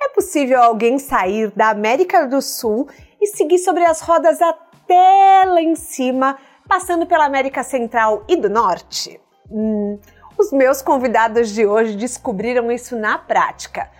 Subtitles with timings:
[0.00, 2.88] É possível alguém sair da América do Sul
[3.20, 8.48] e seguir sobre as rodas até lá em cima, passando pela América Central e do
[8.50, 9.20] Norte?
[9.50, 9.98] Hum,
[10.38, 13.90] os meus convidados de hoje descobriram isso na prática.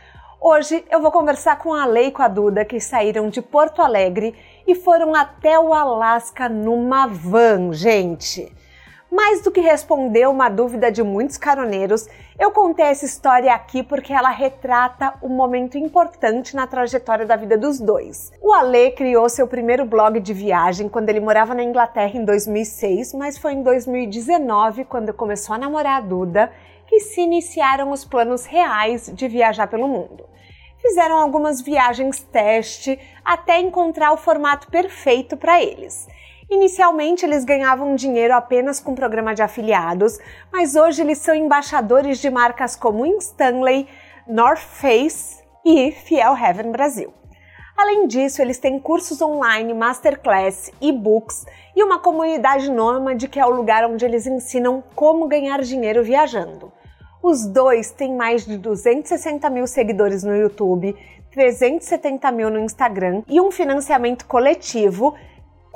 [0.40, 3.80] Hoje eu vou conversar com a Lei e com a Duda, que saíram de Porto
[3.80, 4.34] Alegre
[4.66, 8.54] e foram até o Alasca numa van, gente.
[9.16, 12.06] Mais do que responder uma dúvida de muitos caroneiros,
[12.38, 17.56] eu contei essa história aqui porque ela retrata um momento importante na trajetória da vida
[17.56, 18.30] dos dois.
[18.42, 23.14] O Ale criou seu primeiro blog de viagem quando ele morava na Inglaterra em 2006,
[23.14, 26.52] mas foi em 2019, quando começou a namorar a Duda,
[26.86, 30.26] que se iniciaram os planos reais de viajar pelo mundo.
[30.76, 36.06] Fizeram algumas viagens teste até encontrar o formato perfeito para eles.
[36.48, 40.18] Inicialmente, eles ganhavam dinheiro apenas com o programa de afiliados,
[40.52, 43.88] mas hoje eles são embaixadores de marcas como Stanley,
[44.28, 47.12] North Face e Fiel Heaven Brasil.
[47.76, 51.44] Além disso, eles têm cursos online, masterclass, e-books
[51.74, 56.72] e uma comunidade nômade que é o lugar onde eles ensinam como ganhar dinheiro viajando.
[57.20, 60.94] Os dois têm mais de 260 mil seguidores no YouTube,
[61.32, 65.14] 370 mil no Instagram e um financiamento coletivo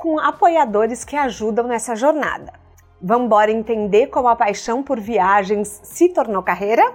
[0.01, 2.51] com apoiadores que ajudam nessa jornada.
[2.99, 6.91] Vamos embora entender como a paixão por viagens se tornou carreira?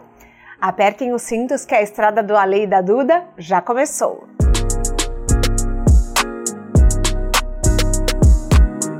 [0.60, 4.26] Apertem os cintos que a estrada do Ale e da Duda já começou.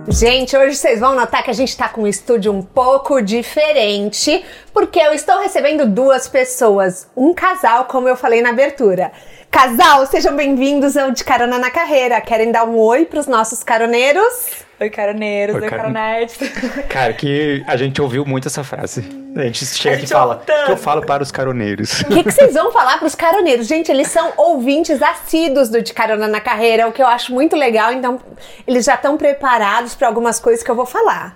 [0.09, 4.45] Gente, hoje vocês vão notar que a gente está com um estúdio um pouco diferente,
[4.73, 9.11] porque eu estou recebendo duas pessoas, um casal, como eu falei na abertura.
[9.57, 12.21] Casal, sejam bem-vindos ao De Carona na Carreira.
[12.21, 14.51] Querem dar um oi para os nossos caroneiros?
[14.79, 16.37] Oi, caroneiros, oi, oi caronetes.
[16.91, 19.09] Cara, que a gente ouviu muito essa frase.
[19.35, 22.03] A gente chega aqui e fala, que eu falo para os caroneiros.
[22.03, 23.67] O que, que, vocês vão falar para os caroneiros?
[23.67, 27.57] Gente, eles são ouvintes assíduos do De Carona na Carreira, o que eu acho muito
[27.57, 28.21] legal, então
[28.67, 31.35] eles já estão preparados para algumas coisas que eu vou falar.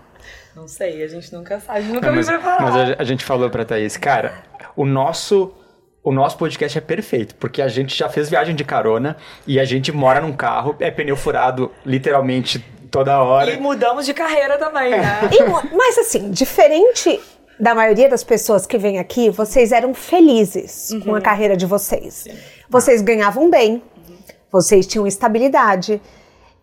[0.54, 2.70] Não sei, a gente nunca sabe, a gente nunca Não, mas, me preparou.
[2.70, 4.34] Mas a, a gente falou para Thaís, cara,
[4.76, 5.54] o nosso
[6.02, 9.16] o nosso podcast é perfeito, porque a gente já fez viagem de carona
[9.46, 13.50] e a gente mora num carro, é pneu furado literalmente toda hora.
[13.50, 15.20] E mudamos de carreira também, né?
[15.30, 17.20] E, mas assim, diferente
[17.58, 21.00] da maioria das pessoas que vêm aqui, vocês eram felizes uhum.
[21.02, 22.14] com a carreira de vocês.
[22.14, 22.36] Sim.
[22.68, 24.16] Vocês ganhavam bem, uhum.
[24.50, 26.00] vocês tinham estabilidade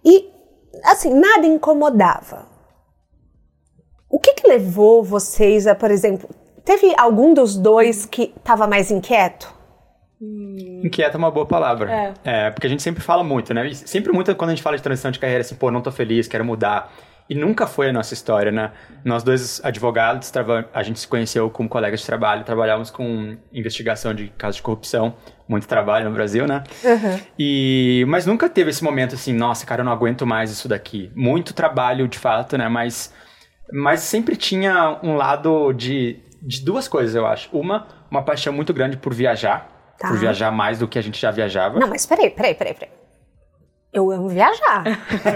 [0.03, 0.29] e,
[0.83, 2.47] assim, nada incomodava.
[4.09, 6.29] O que, que levou vocês a, por exemplo,
[6.67, 9.55] Teve algum dos dois que estava mais inquieto?
[10.21, 10.81] Hum.
[10.83, 11.89] Inquieto é uma boa palavra.
[11.89, 12.13] É.
[12.25, 12.51] é.
[12.51, 13.65] Porque a gente sempre fala muito, né?
[13.69, 15.93] E sempre muito quando a gente fala de transição de carreira, assim, pô, não tô
[15.93, 16.93] feliz, quero mudar.
[17.29, 18.71] E nunca foi a nossa história, né?
[19.05, 20.29] Nós dois advogados,
[20.73, 25.15] a gente se conheceu como colegas de trabalho, trabalhávamos com investigação de casos de corrupção,
[25.47, 26.63] muito trabalho no Brasil, né?
[26.83, 27.19] Uhum.
[27.39, 31.11] E, mas nunca teve esse momento assim, nossa, cara, eu não aguento mais isso daqui.
[31.15, 32.67] Muito trabalho, de fato, né?
[32.67, 33.13] Mas,
[33.71, 37.49] mas sempre tinha um lado de de duas coisas, eu acho.
[37.51, 39.69] Uma, uma paixão muito grande por viajar.
[39.99, 40.07] Tá.
[40.07, 41.79] Por viajar mais do que a gente já viajava.
[41.79, 42.91] Não, mas peraí, peraí, peraí, peraí.
[43.91, 44.83] Eu amo viajar.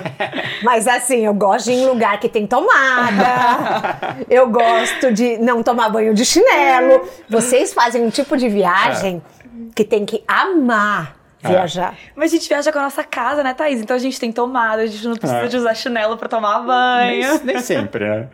[0.61, 3.97] Mas assim, eu gosto de ir em lugar que tem tomada.
[4.29, 7.07] eu gosto de não tomar banho de chinelo.
[7.27, 9.73] Vocês fazem um tipo de viagem é.
[9.73, 11.15] que tem que amar.
[11.43, 11.49] É.
[11.49, 11.95] viajar.
[12.15, 13.81] Mas a gente viaja com a nossa casa, né, Thaís?
[13.81, 15.47] Então a gente tem tomada, a gente não precisa é.
[15.47, 17.35] de usar chinelo para tomar banho.
[17.37, 18.27] Nem, nem sempre, né?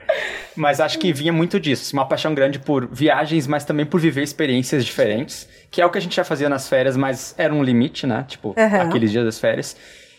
[0.56, 1.84] Mas acho que vinha muito disso.
[1.84, 5.48] Assim, uma paixão grande por viagens, mas também por viver experiências diferentes.
[5.70, 8.26] Que é o que a gente já fazia nas férias, mas era um limite, né?
[8.28, 8.82] Tipo, uhum.
[8.82, 9.76] aqueles dias das férias.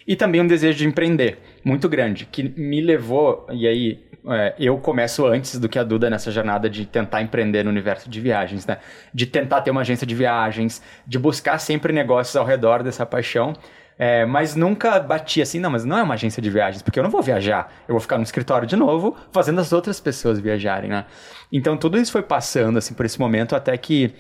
[0.07, 1.39] E também um desejo de empreender
[1.69, 6.09] muito grande, que me levou, e aí é, eu começo antes do que a Duda
[6.09, 8.79] nessa jornada de tentar empreender no universo de viagens, né?
[9.13, 13.53] De tentar ter uma agência de viagens, de buscar sempre negócios ao redor dessa paixão.
[13.99, 17.03] É, mas nunca bati assim, não, mas não é uma agência de viagens, porque eu
[17.03, 17.71] não vou viajar.
[17.87, 21.05] Eu vou ficar no escritório de novo, fazendo as outras pessoas viajarem, né?
[21.53, 24.15] Então tudo isso foi passando, assim, por esse momento, até que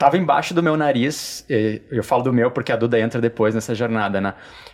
[0.00, 1.44] tava embaixo do meu nariz,
[1.90, 4.32] eu falo do meu porque a Duda entra depois nessa jornada, né?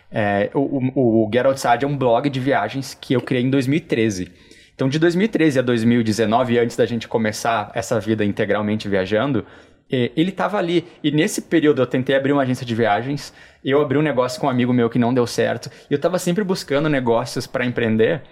[0.08, 0.60] É, o,
[0.94, 4.30] o, o Get Outside é um blog de viagens que eu criei em 2013.
[4.72, 9.44] Então, de 2013 a 2019, antes da gente começar essa vida integralmente viajando,
[9.90, 10.86] ele estava ali.
[11.02, 13.34] E nesse período eu tentei abrir uma agência de viagens,
[13.64, 16.20] eu abri um negócio com um amigo meu que não deu certo, e eu estava
[16.20, 18.22] sempre buscando negócios para empreender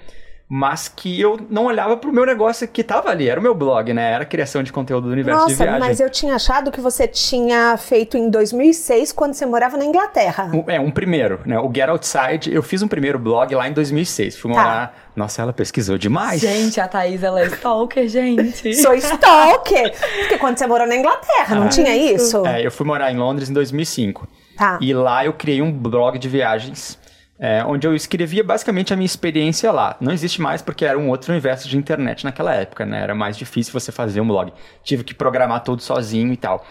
[0.49, 3.93] mas que eu não olhava pro meu negócio que tava ali, era o meu blog,
[3.95, 4.13] né?
[4.13, 5.81] Era a criação de conteúdo do universo Nossa, de viagem.
[5.81, 10.51] mas eu tinha achado que você tinha feito em 2006, quando você morava na Inglaterra.
[10.53, 11.59] Um, é, um primeiro, né?
[11.59, 14.37] O Get Outside, eu fiz um primeiro blog lá em 2006.
[14.37, 14.59] Fui tá.
[14.59, 15.05] morar...
[15.17, 16.41] Nossa, ela pesquisou demais.
[16.41, 18.75] Gente, a Thaís, ela é stalker, gente.
[18.83, 19.93] Sou stalker!
[20.19, 22.45] Porque quando você morou na Inglaterra, não ah, tinha isso?
[22.45, 24.27] É, eu fui morar em Londres em 2005.
[24.57, 24.79] Tá.
[24.81, 26.99] E lá eu criei um blog de viagens
[27.45, 29.99] é, onde eu escrevia basicamente a minha experiência lá.
[30.01, 33.03] Não existe mais porque era um outro universo de internet naquela época, né?
[33.03, 34.51] Era mais difícil você fazer um blog.
[34.83, 36.67] Tive que programar tudo sozinho e tal.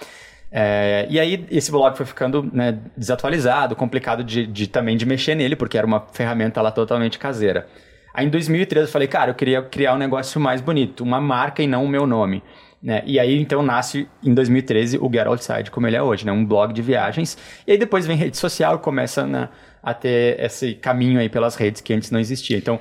[0.52, 5.36] É, e aí esse blog foi ficando né, desatualizado, complicado de, de, também de mexer
[5.36, 7.68] nele, porque era uma ferramenta lá totalmente caseira.
[8.12, 11.62] Aí em 2013 eu falei, cara, eu queria criar um negócio mais bonito, uma marca
[11.62, 12.42] e não o meu nome.
[12.82, 13.04] Né?
[13.06, 16.34] E aí, então, nasce em 2013 o Get Outside, como ele é hoje, né?
[16.34, 17.38] Um blog de viagens.
[17.66, 19.48] E aí depois vem rede social começa né,
[19.84, 22.58] a ter esse caminho aí pelas redes que antes não existia.
[22.58, 22.80] Então...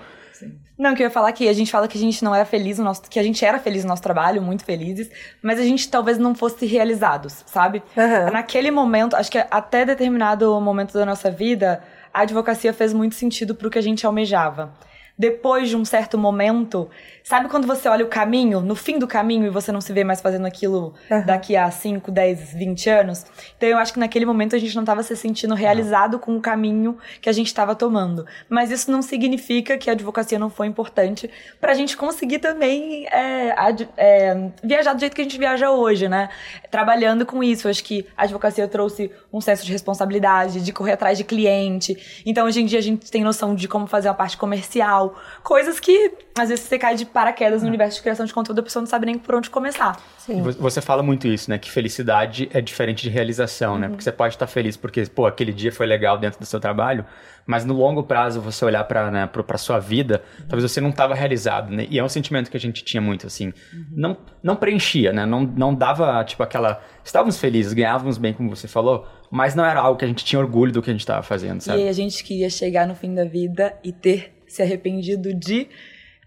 [0.79, 2.79] Não, que eu ia falar que a gente fala que a gente não era feliz
[2.79, 5.11] no nosso, que a gente era feliz no nosso trabalho, muito felizes,
[5.43, 7.83] mas a gente talvez não fosse realizados, sabe?
[7.97, 8.33] Uhum.
[8.33, 13.55] Naquele momento, acho que até determinado momento da nossa vida, a advocacia fez muito sentido
[13.55, 14.73] para o que a gente almejava
[15.19, 16.89] depois de um certo momento,
[17.23, 20.03] sabe quando você olha o caminho, no fim do caminho, e você não se vê
[20.03, 21.27] mais fazendo aquilo uhum.
[21.27, 23.27] daqui a 5, 10, 20 anos?
[23.57, 26.41] Então eu acho que naquele momento a gente não estava se sentindo realizado com o
[26.41, 28.27] caminho que a gente estava tomando.
[28.49, 31.31] Mas isso não significa que a advocacia não foi importante
[31.61, 35.71] para a gente conseguir também é, ad, é, viajar do jeito que a gente viaja
[35.71, 36.31] hoje, né?
[36.71, 37.67] Trabalhando com isso.
[37.67, 42.23] Eu acho que a advocacia trouxe um senso de responsabilidade, de correr atrás de cliente.
[42.27, 45.12] Então hoje em dia a gente tem noção de como fazer a parte comercial
[45.43, 48.63] Coisas que, às vezes, você cai de paraquedas no universo de criação de conteúdo, a
[48.63, 50.01] pessoa não sabe nem por onde começar.
[50.19, 50.41] Sim.
[50.43, 51.59] Você fala muito isso, né?
[51.59, 53.75] Que felicidade é diferente de realização, né?
[53.75, 53.81] uhum.
[53.81, 53.89] né?
[53.89, 57.05] Porque você pode estar feliz porque, pô, aquele dia foi legal dentro do seu trabalho,
[57.45, 60.47] mas no longo prazo, você olhar para né, pra sua vida, uhum.
[60.49, 61.87] talvez você não estava realizado, né?
[61.91, 63.49] E é um sentimento que a gente tinha muito, assim.
[63.73, 63.87] Uhum.
[63.91, 65.27] Não, não preenchia, né?
[65.27, 66.81] Não, não dava, tipo, aquela...
[67.05, 70.39] Estávamos felizes, ganhávamos bem, como você falou, mas não era algo que a gente tinha
[70.39, 71.83] orgulho do que a gente estava fazendo, sabe?
[71.83, 75.69] E a gente queria chegar no fim da vida e ter se arrependido de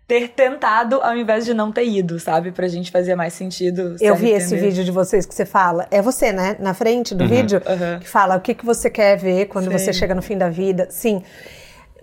[0.08, 2.52] ter tentado ao invés de não ter ido, sabe?
[2.52, 3.96] Pra gente fazer mais sentido.
[4.00, 5.88] Eu vi esse vídeo de vocês que você fala.
[5.90, 6.56] É você, né?
[6.60, 8.00] Na frente do uhum, vídeo, uhum.
[8.00, 9.78] que fala o que, que você quer ver quando Sim.
[9.78, 10.88] você chega no fim da vida.
[10.92, 11.24] Sim.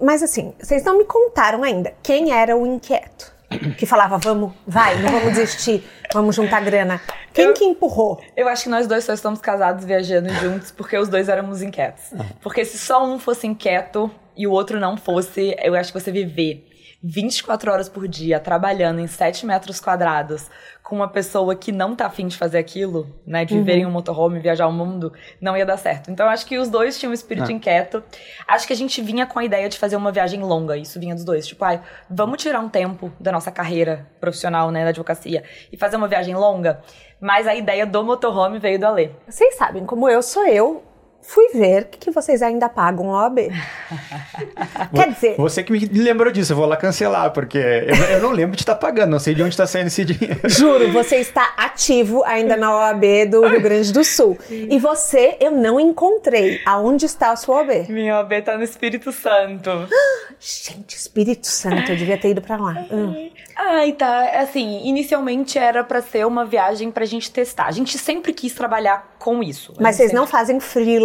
[0.01, 3.33] Mas assim, vocês não me contaram ainda quem era o inquieto.
[3.77, 7.01] Que falava, vamos, vai, não vamos desistir, vamos juntar grana.
[7.35, 8.19] Quem eu, que empurrou?
[8.35, 12.15] Eu acho que nós dois só estamos casados viajando juntos porque os dois éramos inquietos.
[12.41, 16.11] Porque se só um fosse inquieto, e o outro não fosse, eu acho que você
[16.11, 16.69] viver
[17.03, 20.49] 24 horas por dia trabalhando em 7 metros quadrados
[20.85, 23.45] com uma pessoa que não tá afim de fazer aquilo, né?
[23.45, 23.79] De viver uhum.
[23.79, 26.11] em um motorhome, viajar o mundo, não ia dar certo.
[26.11, 27.53] Então eu acho que os dois tinham um espírito ah.
[27.53, 28.05] inquieto.
[28.47, 31.15] Acho que a gente vinha com a ideia de fazer uma viagem longa, isso vinha
[31.15, 31.47] dos dois.
[31.47, 35.43] Tipo, ai, vamos tirar um tempo da nossa carreira profissional, né, da advocacia,
[35.73, 36.83] e fazer uma viagem longa.
[37.21, 39.11] Mas a ideia do motorhome veio do Alê.
[39.29, 40.85] Vocês sabem, como eu sou eu,
[41.23, 43.39] fui ver que, que vocês ainda pagam OAB.
[44.95, 45.37] Quer dizer.
[45.37, 48.63] Você que me lembrou disso, eu vou lá cancelar, porque eu, eu não lembro de
[48.63, 50.41] estar tá pagando, não sei de onde está saindo esse dinheiro.
[50.51, 54.37] Juro, você está ativo ainda na OAB do Rio Grande do Sul.
[54.51, 56.61] E você, eu não encontrei.
[56.67, 57.89] Aonde está a sua OAB?
[57.89, 59.71] Minha OAB está no Espírito Santo.
[60.39, 62.87] Gente, Espírito Santo, eu devia ter ido para lá.
[62.91, 63.31] Hum.
[63.57, 64.41] Ai, tá.
[64.41, 67.67] Assim, inicialmente era para ser uma viagem pra gente testar.
[67.67, 69.73] A gente sempre quis trabalhar com isso.
[69.79, 70.21] Mas vocês sempre...
[70.21, 70.59] não fazem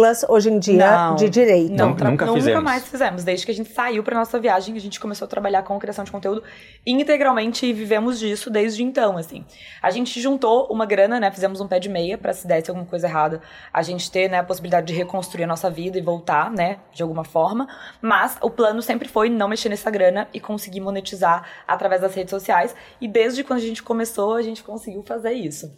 [0.08, 1.72] frilas hoje em dia não, de direito?
[1.72, 2.62] Não, nunca, nunca fizemos.
[2.62, 3.24] mais fizemos.
[3.24, 6.04] Desde que a gente saiu pra nossa viagem, a gente começou a trabalhar com criação
[6.04, 6.42] de conteúdo
[6.86, 9.44] integralmente e vivemos disso desde então, assim.
[9.82, 11.30] A gente juntou uma grana, né?
[11.30, 13.40] Fizemos um pé de meia para se desse alguma coisa errada,
[13.72, 17.02] a gente ter, né, a possibilidade de reconstruir a nossa vida e voltar, né, de
[17.02, 17.68] alguma forma.
[18.00, 22.30] Mas o plano sempre foi não mexer nessa grana e conseguir monetizar através das redes
[22.30, 22.74] sociais.
[23.00, 25.70] E desde quando a gente começou, a gente conseguiu fazer isso.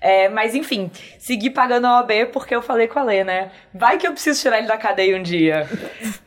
[0.00, 3.50] É, mas enfim, segui pagando a OAB porque eu falei com a Lê, né?
[3.74, 5.68] Vai que eu preciso tirar ele da cadeia um dia.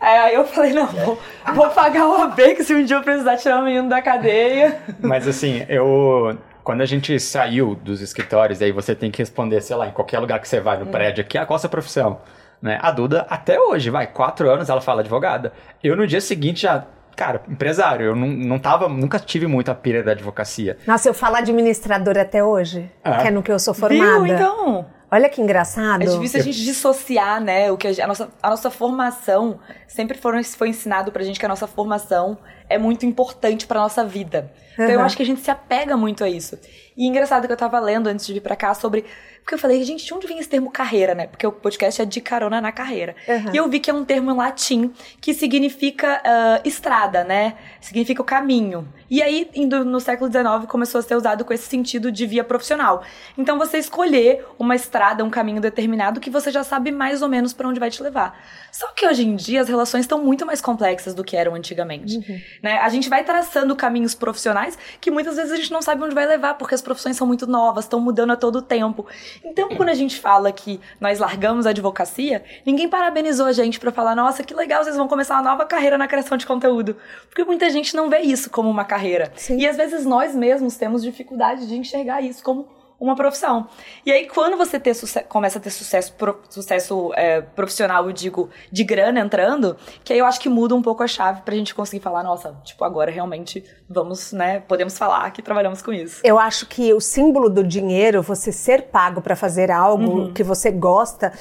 [0.01, 1.21] É, aí eu falei, não, vou,
[1.53, 4.81] vou pagar a OAB que se um dia eu precisar tirar o menino da cadeia.
[4.99, 9.75] Mas assim, eu quando a gente saiu dos escritórios, aí você tem que responder, sei
[9.75, 10.91] lá, em qualquer lugar que você vai no hum.
[10.91, 12.21] prédio aqui, ah, qual a sua profissão?
[12.61, 12.77] Né?
[12.81, 15.53] A Duda, até hoje, vai, quatro anos, ela fala advogada.
[15.83, 16.85] Eu no dia seguinte já
[17.19, 18.05] cara, empresário.
[18.05, 20.77] Eu não, não tava, nunca tive muito a pira da advocacia.
[20.88, 23.17] Nossa, eu falo administrador até hoje, é.
[23.17, 24.23] que é no que eu sou formada.
[24.23, 24.85] Viu, então?
[25.11, 26.03] Olha que engraçado.
[26.03, 27.71] É difícil a gente dissociar, né?
[27.71, 31.45] O que a, a, nossa, a nossa formação sempre foram, foi ensinado pra gente que
[31.45, 32.38] a nossa formação
[32.69, 34.51] é muito importante pra nossa vida.
[34.73, 34.91] Então uhum.
[34.91, 36.57] eu acho que a gente se apega muito a isso.
[36.95, 39.03] E engraçado que eu tava lendo antes de vir pra cá sobre
[39.41, 41.27] Porque eu falei, gente, de onde vem esse termo carreira, né?
[41.27, 43.15] Porque o podcast é de carona na carreira.
[43.27, 43.53] Uhum.
[43.53, 47.55] E eu vi que é um termo em latim que significa uh, estrada, né?
[47.81, 48.88] Significa o caminho.
[49.10, 52.43] E aí, indo no século XIX, começou a ser usado com esse sentido de via
[52.43, 53.03] profissional.
[53.38, 57.53] Então, você escolher uma estrada, um caminho determinado que você já sabe mais ou menos
[57.53, 58.39] para onde vai te levar.
[58.72, 62.17] Só que hoje em dia as relações estão muito mais complexas do que eram antigamente.
[62.17, 62.39] Uhum.
[62.62, 62.77] Né?
[62.77, 66.25] A gente vai traçando caminhos profissionais que muitas vezes a gente não sabe onde vai
[66.25, 69.08] levar, porque as profissões são muito novas, estão mudando a todo tempo.
[69.43, 73.91] Então, quando a gente fala que nós largamos a advocacia, ninguém parabenizou a gente para
[73.91, 76.95] falar: nossa, que legal, vocês vão começar uma nova carreira na criação de conteúdo.
[77.27, 79.31] Porque muita gente não vê isso como uma carreira.
[79.36, 79.57] Sim.
[79.57, 83.67] E às vezes nós mesmos temos dificuldade de enxergar isso como uma profissão.
[84.05, 84.93] E aí, quando você ter
[85.27, 90.19] começa a ter sucesso, pro, sucesso é, profissional, eu digo, de grana entrando, que aí
[90.19, 93.09] eu acho que muda um pouco a chave pra gente conseguir falar, nossa, tipo, agora
[93.09, 96.21] realmente vamos, né, podemos falar que trabalhamos com isso.
[96.23, 100.33] Eu acho que o símbolo do dinheiro, você ser pago para fazer algo uhum.
[100.33, 101.31] que você gosta,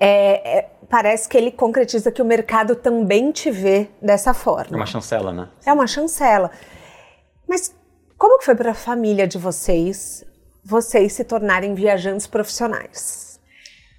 [0.00, 4.76] é, é, parece que ele concretiza que o mercado também te vê dessa forma.
[4.76, 5.48] É uma chancela, né?
[5.64, 6.50] É uma chancela.
[7.48, 7.74] Mas
[8.18, 10.24] como que foi para a família de vocês,
[10.64, 13.38] vocês se tornarem viajantes profissionais?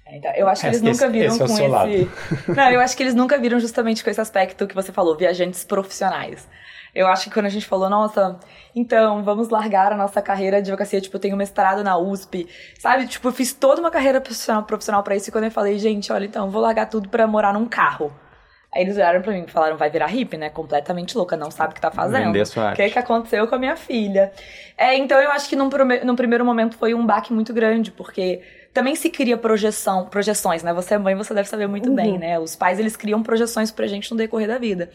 [0.06, 1.66] É, então, eu acho que eles esse, nunca viram esse é com esse.
[1.66, 2.12] Lado.
[2.56, 5.64] Não, eu acho que eles nunca viram justamente com esse aspecto que você falou, viajantes
[5.64, 6.46] profissionais.
[6.94, 8.38] Eu acho que quando a gente falou, nossa,
[8.74, 13.06] então, vamos largar a nossa carreira de advocacia, tipo, eu tenho mestrado na USP, sabe?
[13.06, 16.10] Tipo, eu fiz toda uma carreira profissional, profissional para isso e quando eu falei, gente,
[16.10, 18.10] olha, então, vou largar tudo para morar num carro.
[18.76, 20.50] Aí eles olharam pra mim e falaram, vai virar hippie, né?
[20.50, 22.28] Completamente louca, não sabe o que tá fazendo.
[22.74, 24.30] O que, que aconteceu com a minha filha?
[24.76, 25.70] É, então eu acho que num,
[26.04, 28.42] num primeiro momento foi um baque muito grande, porque
[28.74, 30.74] também se cria projeção, projeções, né?
[30.74, 31.94] Você é mãe, você deve saber muito uhum.
[31.94, 32.38] bem, né?
[32.38, 34.90] Os pais, eles criam projeções pra gente no decorrer da vida.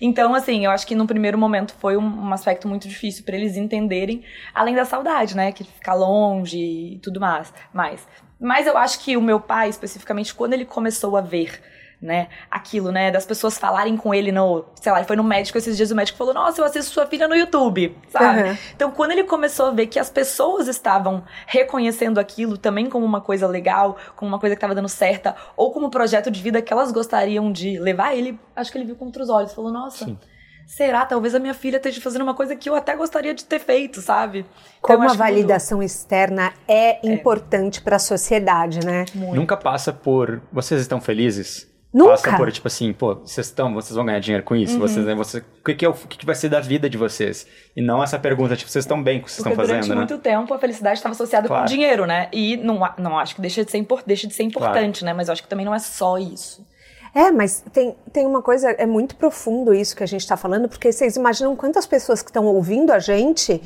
[0.00, 3.36] Então, assim, eu acho que no primeiro momento foi um, um aspecto muito difícil para
[3.36, 4.24] eles entenderem,
[4.54, 5.52] além da saudade, né?
[5.52, 7.52] Que ficar longe e tudo mais.
[7.70, 8.08] mais.
[8.40, 11.60] Mas eu acho que o meu pai, especificamente, quando ele começou a ver
[12.06, 12.28] né?
[12.50, 13.10] Aquilo, né?
[13.10, 14.64] Das pessoas falarem com ele no.
[14.80, 17.06] Sei lá, ele foi no médico esses dias, o médico falou: Nossa, eu assisto sua
[17.06, 18.42] filha no YouTube, sabe?
[18.42, 18.56] Uhum.
[18.74, 23.20] Então, quando ele começou a ver que as pessoas estavam reconhecendo aquilo também como uma
[23.20, 26.62] coisa legal, como uma coisa que estava dando certa, ou como um projeto de vida
[26.62, 30.04] que elas gostariam de levar, ele, acho que ele viu com outros olhos, falou: Nossa.
[30.04, 30.18] Sim
[30.66, 31.06] será?
[31.06, 34.00] Talvez a minha filha esteja fazendo uma coisa que eu até gostaria de ter feito,
[34.00, 34.40] sabe?
[34.78, 37.12] Então, Como a validação externa é, é.
[37.12, 39.04] importante para a sociedade, né?
[39.14, 39.36] Muito.
[39.36, 41.70] Nunca passa por vocês estão felizes?
[41.92, 42.10] Nunca.
[42.10, 44.80] Passa por, tipo assim, pô, vocês estão, vocês vão ganhar dinheiro com isso, uhum.
[44.80, 46.98] vocês, né, você, o que, que, é o, que, que vai ser da vida de
[46.98, 47.46] vocês?
[47.74, 49.88] E não essa pergunta, tipo, vocês estão bem com o que vocês estão fazendo, durante
[49.88, 49.94] né?
[49.94, 51.62] muito tempo a felicidade estava associada claro.
[51.64, 52.28] com dinheiro, né?
[52.32, 55.06] E não, não acho que deixa de ser, deixa de ser importante, claro.
[55.06, 55.14] né?
[55.14, 56.66] Mas eu acho que também não é só isso.
[57.14, 60.68] É, mas tem, tem uma coisa, é muito profundo isso que a gente está falando,
[60.68, 63.62] porque vocês imaginam quantas pessoas que estão ouvindo a gente,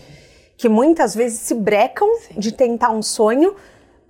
[0.56, 2.38] que muitas vezes se brecam Sim.
[2.38, 3.56] de tentar um sonho,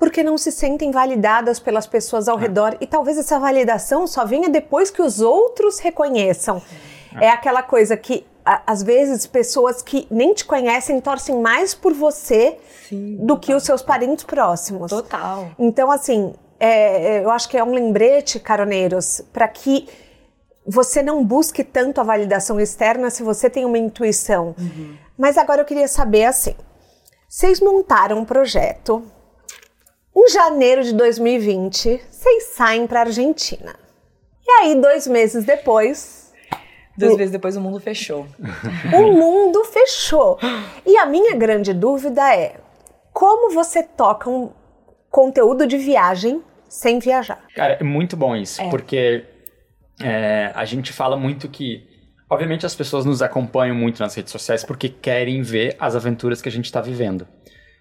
[0.01, 2.41] porque não se sentem validadas pelas pessoas ao é.
[2.41, 6.61] redor e talvez essa validação só venha depois que os outros reconheçam.
[7.21, 11.93] É, é aquela coisa que às vezes pessoas que nem te conhecem torcem mais por
[11.93, 12.57] você
[12.89, 14.91] Sim, do que os seus parentes próximos.
[14.91, 15.51] Total.
[15.59, 19.87] Então assim, é, é eu acho que é um lembrete, caroneiros, para que
[20.67, 24.55] você não busque tanto a validação externa se você tem uma intuição.
[24.59, 24.97] Uhum.
[25.19, 26.55] Mas agora eu queria saber assim,
[27.29, 29.05] vocês montaram um projeto
[30.15, 33.77] em janeiro de 2020, vocês saem para Argentina.
[34.47, 36.33] E aí, dois meses depois.
[36.99, 38.27] Dois meses depois, o mundo fechou.
[38.93, 40.39] o mundo fechou.
[40.85, 42.57] E a minha grande dúvida é:
[43.13, 44.51] como você toca um
[45.09, 47.45] conteúdo de viagem sem viajar?
[47.55, 48.69] Cara, é muito bom isso, é.
[48.69, 49.25] porque
[50.03, 51.89] é, a gente fala muito que.
[52.29, 56.49] Obviamente, as pessoas nos acompanham muito nas redes sociais porque querem ver as aventuras que
[56.49, 57.27] a gente está vivendo.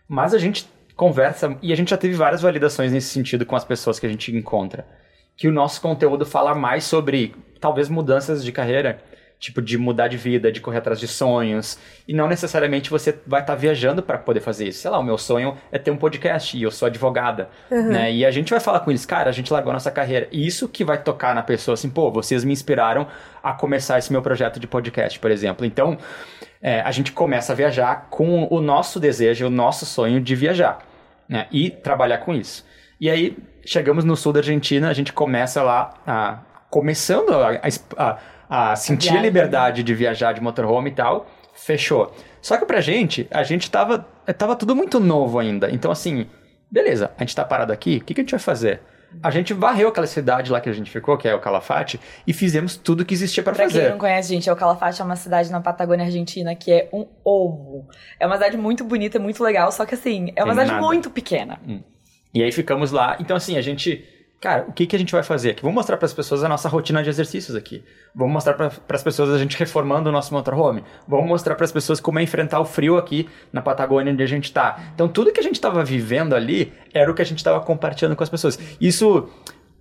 [0.07, 0.67] Mas a gente
[0.99, 4.09] conversa, e a gente já teve várias validações nesse sentido com as pessoas que a
[4.09, 4.85] gente encontra,
[5.37, 8.99] que o nosso conteúdo fala mais sobre talvez mudanças de carreira,
[9.39, 13.39] tipo de mudar de vida, de correr atrás de sonhos, e não necessariamente você vai
[13.39, 14.79] estar tá viajando para poder fazer isso.
[14.81, 17.91] Sei lá, o meu sonho é ter um podcast e eu sou advogada, uhum.
[17.91, 18.11] né?
[18.11, 20.27] E a gente vai falar com eles, cara, a gente largou nossa carreira.
[20.33, 23.07] E isso que vai tocar na pessoa assim, pô, vocês me inspiraram
[23.41, 25.65] a começar esse meu projeto de podcast, por exemplo.
[25.65, 25.97] Então,
[26.61, 30.88] é, a gente começa a viajar com o nosso desejo, o nosso sonho de viajar
[31.29, 31.47] né?
[31.51, 32.65] E trabalhar com isso.
[32.99, 37.61] E aí, chegamos no sul da Argentina, a gente começa lá, a, começando a,
[37.97, 42.13] a, a sentir a, a liberdade de viajar de motorhome e tal, fechou.
[42.41, 44.05] Só que pra gente, a gente tava,
[44.37, 45.69] tava tudo muito novo ainda.
[45.71, 46.25] Então, assim,
[46.69, 48.81] beleza, a gente tá parado aqui, o que, que a gente vai fazer?
[49.21, 52.33] A gente varreu aquela cidade lá que a gente ficou, que é o Calafate, e
[52.33, 53.71] fizemos tudo que existia para fazer.
[53.71, 56.89] Pra quem não conhece, gente, o Calafate é uma cidade na Patagônia Argentina que é
[56.93, 57.87] um ovo.
[58.19, 60.85] É uma cidade muito bonita, muito legal, só que assim, é uma Tem cidade nada.
[60.85, 61.59] muito pequena.
[61.67, 61.81] Hum.
[62.33, 63.17] E aí ficamos lá.
[63.19, 64.05] Então, assim, a gente
[64.39, 65.61] cara, o que, que a gente vai fazer aqui?
[65.61, 67.83] Vamos mostrar para as pessoas a nossa rotina de exercícios aqui.
[68.15, 70.83] Vamos mostrar para as pessoas a gente reformando o nosso motorhome.
[71.07, 74.27] Vamos mostrar para as pessoas como é enfrentar o frio aqui na Patagônia onde a
[74.27, 74.91] gente está.
[74.93, 78.15] Então, tudo que a gente estava vivendo ali era o que a gente estava compartilhando
[78.15, 78.57] com as pessoas.
[78.79, 79.29] Isso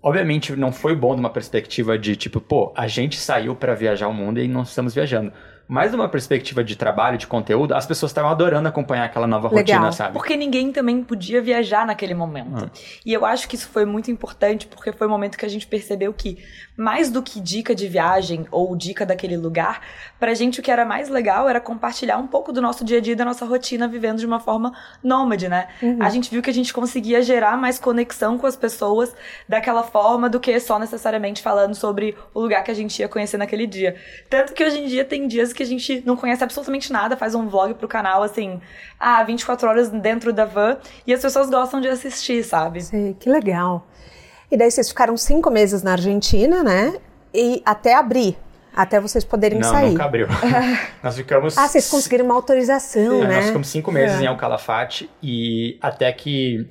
[0.02, 4.08] obviamente não foi bom de uma perspectiva de tipo, pô, a gente saiu para viajar
[4.08, 5.32] o mundo e não estamos viajando
[5.68, 9.76] mais uma perspectiva de trabalho, de conteúdo, as pessoas estavam adorando acompanhar aquela nova Legal.
[9.76, 10.14] rotina, sabe?
[10.14, 12.64] Porque ninguém também podia viajar naquele momento.
[12.64, 12.70] Hum.
[13.04, 15.66] E eu acho que isso foi muito importante, porque foi o momento que a gente
[15.66, 16.38] percebeu que,
[16.74, 19.82] mais do que dica de viagem ou dica daquele lugar,
[20.18, 23.00] pra gente o que era mais legal era compartilhar um pouco do nosso dia a
[23.00, 24.72] dia, da nossa rotina, vivendo de uma forma
[25.02, 25.68] nômade, né?
[25.82, 25.98] Uhum.
[26.00, 29.14] A gente viu que a gente conseguia gerar mais conexão com as pessoas
[29.48, 33.36] daquela forma do que só necessariamente falando sobre o lugar que a gente ia conhecer
[33.36, 33.96] naquele dia.
[34.28, 37.34] Tanto que hoje em dia tem dias que a gente não conhece absolutamente nada, faz
[37.34, 38.60] um vlog pro canal, assim,
[38.98, 42.82] ah, 24 horas dentro da van, e as pessoas gostam de assistir, sabe?
[42.82, 43.86] Sim, que legal.
[44.50, 46.94] E daí vocês ficaram cinco meses na Argentina, né?
[47.34, 48.36] E até abrir.
[48.78, 49.86] Até vocês poderem não, sair.
[49.86, 50.28] Não, nunca abriu.
[51.02, 51.58] nós ficamos...
[51.58, 53.36] Ah, vocês conseguiram uma autorização, é, né?
[53.36, 54.22] Nós ficamos cinco meses é.
[54.22, 56.64] em El Calafate e até que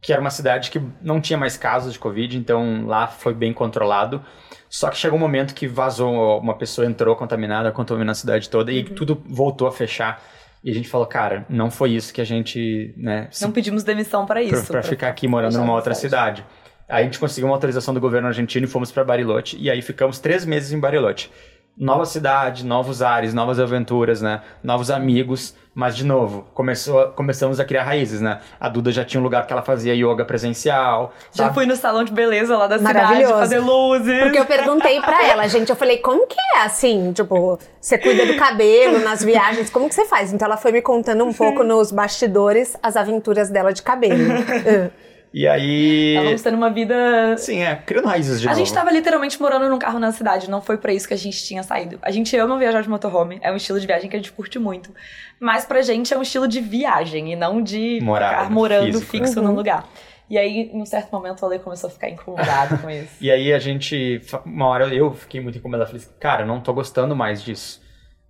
[0.00, 3.54] que era uma cidade que não tinha mais casos de Covid, então lá foi bem
[3.54, 4.22] controlado.
[4.68, 8.70] Só que chegou um momento que vazou, uma pessoa entrou contaminada, contaminou a cidade toda
[8.70, 8.76] uhum.
[8.76, 10.22] e tudo voltou a fechar.
[10.62, 13.28] E a gente falou, cara, não foi isso que a gente, né?
[13.40, 14.66] Não pedimos demissão para isso.
[14.70, 16.42] Para ficar aqui morando numa outra cidade.
[16.42, 16.63] cidade.
[16.88, 19.56] Aí a gente conseguiu uma autorização do governo argentino e fomos para Bariloche.
[19.58, 21.30] E aí ficamos três meses em Bariloche
[21.76, 24.40] nova cidade, novos ares, novas aventuras, né?
[24.62, 28.40] Novos amigos, mas de novo, começou, começamos a criar raízes, né?
[28.60, 31.12] A Duda já tinha um lugar que ela fazia yoga presencial.
[31.32, 31.54] Já sabe?
[31.54, 34.20] fui no salão de beleza lá da cidade fazer luzes.
[34.22, 37.12] Porque eu perguntei para ela, gente, eu falei, como que é assim?
[37.12, 40.32] Tipo, você cuida do cabelo nas viagens, como que você faz?
[40.32, 44.14] Então ela foi me contando um pouco nos bastidores as aventuras dela de cabelo.
[45.34, 46.10] E aí.
[46.14, 47.36] Estávamos tendo uma vida.
[47.36, 48.58] Sim, é, criando raízes de A novo.
[48.58, 51.42] gente estava literalmente morando num carro na cidade, não foi para isso que a gente
[51.42, 51.98] tinha saído.
[52.02, 54.60] A gente ama viajar de motorhome, é um estilo de viagem que a gente curte
[54.60, 54.94] muito.
[55.40, 59.10] Mas pra gente é um estilo de viagem e não de Morar, ficar morando físico,
[59.10, 59.48] fixo uhum.
[59.48, 59.88] num lugar.
[60.30, 63.16] E aí, em um certo momento, o Ale começou a ficar incomodado com isso.
[63.20, 66.72] e aí a gente, uma hora eu fiquei muito incomodado, falei, cara, eu não tô
[66.72, 67.82] gostando mais disso.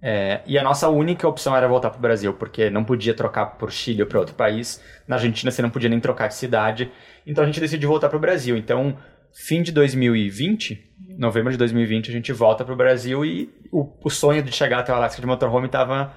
[0.07, 3.47] É, e a nossa única opção era voltar para o Brasil, porque não podia trocar
[3.57, 4.79] por Chile ou para outro país.
[5.09, 6.93] Na Argentina você não podia nem trocar de cidade.
[7.27, 8.55] Então a gente decidiu voltar para o Brasil.
[8.55, 8.99] Então,
[9.33, 14.11] fim de 2020, novembro de 2020, a gente volta para o Brasil e o, o,
[14.11, 16.13] sonho de chegar até o Alaska de motorhome estava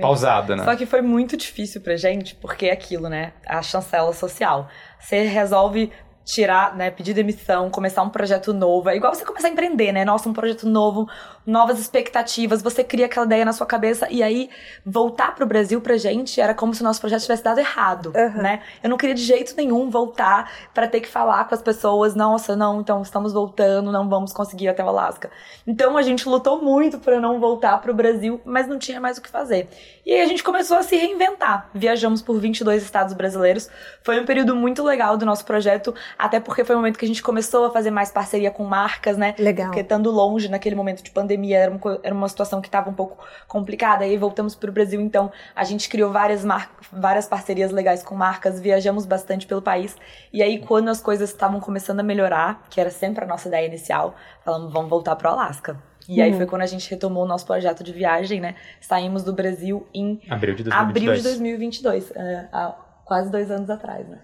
[0.00, 0.64] pausado, né?
[0.64, 3.32] Só que foi muito difícil pra gente, porque é aquilo, né?
[3.44, 4.68] A chancela social.
[5.00, 5.90] Você resolve
[6.24, 8.88] tirar, né, pedir demissão, começar um projeto novo.
[8.88, 10.04] É igual você começar a empreender, né?
[10.04, 11.08] Nossa, um projeto novo,
[11.46, 14.48] novas expectativas, você cria aquela ideia na sua cabeça e aí
[14.84, 18.42] voltar pro Brasil pra gente era como se o nosso projeto tivesse dado errado, uhum.
[18.42, 18.62] né?
[18.82, 22.54] Eu não queria de jeito nenhum voltar para ter que falar com as pessoas, nossa,
[22.54, 25.30] não, então estamos voltando, não vamos conseguir ir até o Alasca.
[25.66, 29.22] Então a gente lutou muito para não voltar pro Brasil, mas não tinha mais o
[29.22, 29.68] que fazer.
[30.04, 31.70] E aí a gente começou a se reinventar.
[31.74, 33.68] Viajamos por 22 estados brasileiros.
[34.02, 37.08] Foi um período muito legal do nosso projeto até porque foi o momento que a
[37.08, 39.34] gente começou a fazer mais parceria com marcas, né?
[39.38, 39.66] Legal.
[39.66, 42.94] Porque estando longe naquele momento de pandemia, era, uma, era uma situação que estava um
[42.94, 44.04] pouco complicada.
[44.04, 46.70] Aí voltamos para o Brasil, então a gente criou várias, mar...
[46.92, 49.96] várias parcerias legais com marcas, viajamos bastante pelo país.
[50.32, 53.66] E aí, quando as coisas estavam começando a melhorar, que era sempre a nossa ideia
[53.66, 54.14] inicial,
[54.44, 55.76] falamos, vamos voltar para o Alasca.
[56.08, 56.24] E uhum.
[56.24, 58.56] aí foi quando a gente retomou o nosso projeto de viagem, né?
[58.80, 63.70] Saímos do Brasil em abril de 2022, abril de 2022 é, há quase dois anos
[63.70, 64.18] atrás, né?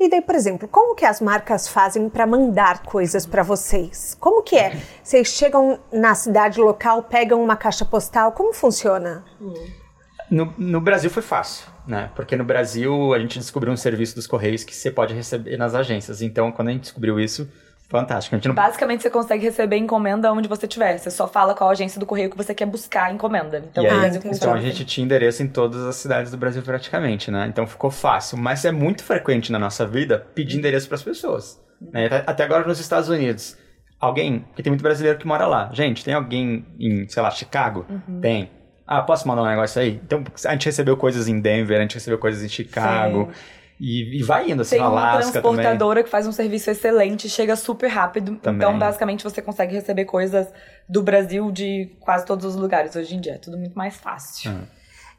[0.00, 4.16] E daí, por exemplo, como que as marcas fazem para mandar coisas para vocês?
[4.18, 4.80] Como que é?
[5.02, 9.22] Vocês chegam na cidade local, pegam uma caixa postal, como funciona?
[10.30, 12.10] No, no Brasil foi fácil, né?
[12.16, 15.74] Porque no Brasil a gente descobriu um serviço dos Correios que você pode receber nas
[15.74, 16.22] agências.
[16.22, 17.46] Então, quando a gente descobriu isso,
[17.90, 18.38] Fantástico.
[18.46, 18.54] Não...
[18.54, 20.96] Basicamente, você consegue receber encomenda onde você estiver.
[20.96, 23.64] Você só fala qual agência do correio que você quer buscar a encomenda.
[23.68, 27.48] Então, aí, então a gente tinha endereço em todas as cidades do Brasil praticamente, né?
[27.48, 28.38] Então ficou fácil.
[28.38, 31.60] Mas é muito frequente na nossa vida pedir endereço para as pessoas.
[31.92, 32.08] Né?
[32.26, 33.58] Até agora nos Estados Unidos.
[33.98, 35.68] Alguém, porque tem muito brasileiro que mora lá.
[35.72, 37.84] Gente, tem alguém em, sei lá, Chicago?
[37.90, 38.20] Uhum.
[38.20, 38.50] Tem.
[38.86, 40.00] Ah, posso mandar um negócio aí?
[40.04, 43.30] Então, a gente recebeu coisas em Denver, a gente recebeu coisas em Chicago.
[43.32, 43.59] Sim.
[43.80, 46.04] E, e vai indo, assim, Tem Alasca uma transportadora também.
[46.04, 48.36] que faz um serviço excelente, chega super rápido.
[48.36, 48.58] Também.
[48.58, 50.48] Então, basicamente, você consegue receber coisas
[50.86, 53.32] do Brasil de quase todos os lugares hoje em dia.
[53.36, 54.50] É tudo muito mais fácil.
[54.50, 54.62] Uhum.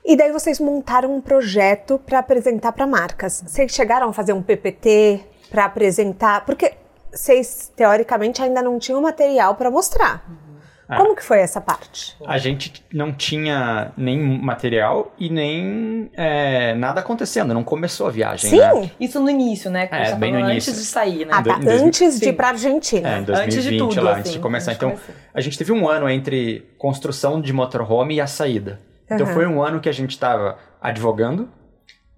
[0.06, 3.44] E daí vocês montaram um projeto para apresentar para marcas.
[3.46, 6.46] Vocês chegaram a fazer um PPT para apresentar?
[6.46, 6.74] Porque
[7.12, 10.24] vocês, teoricamente, ainda não tinham material para mostrar.
[10.30, 10.51] Uhum.
[10.90, 10.98] É.
[10.98, 12.18] Como que foi essa parte?
[12.26, 18.50] A gente não tinha nem material e nem é, nada acontecendo, não começou a viagem,
[18.50, 18.60] Sim.
[18.60, 18.92] Né?
[19.00, 19.88] Isso no início, né?
[19.92, 20.72] É, bem no início.
[20.72, 21.32] Antes de sair, né?
[21.32, 21.60] Ah, tá.
[21.66, 23.16] Antes de ir pra Argentina.
[23.16, 24.74] É, em 2020, antes de tudo, lá, assim, antes de começar.
[24.74, 24.96] Então,
[25.34, 28.80] a gente teve um ano entre construção de motorhome e a saída.
[29.10, 29.34] Então, uhum.
[29.34, 31.50] foi um ano que a gente estava advogando,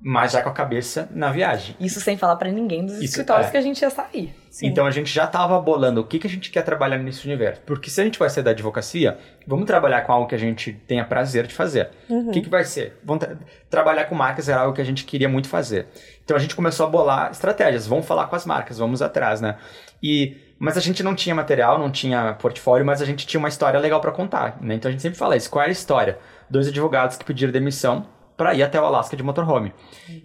[0.06, 1.78] mas já com a cabeça na viagem.
[1.80, 3.52] Isso sem falar para ninguém dos Isso, escritórios é.
[3.52, 4.36] que a gente ia sair.
[4.50, 4.68] Sim.
[4.68, 7.62] Então a gente já estava bolando o que, que a gente quer trabalhar nesse universo.
[7.66, 10.74] Porque se a gente vai sair da advocacia, vamos trabalhar com algo que a gente
[10.74, 11.90] tenha prazer de fazer.
[12.10, 12.28] Uhum.
[12.28, 13.00] O que, que vai ser?
[13.02, 13.38] Vamos tra
[13.70, 15.88] trabalhar com marcas era algo que a gente queria muito fazer.
[16.26, 17.88] Então a gente começou a bolar estratégias.
[17.88, 19.56] Vamos falar com as marcas, vamos atrás, né?
[20.02, 23.50] E mas a gente não tinha material, não tinha portfólio, mas a gente tinha uma
[23.50, 24.58] história legal para contar.
[24.62, 24.76] Né?
[24.76, 25.50] Então a gente sempre fala isso.
[25.50, 26.18] Qual era a história?
[26.50, 29.74] Dois advogados que pediram demissão para ir até o Alasca de motorhome.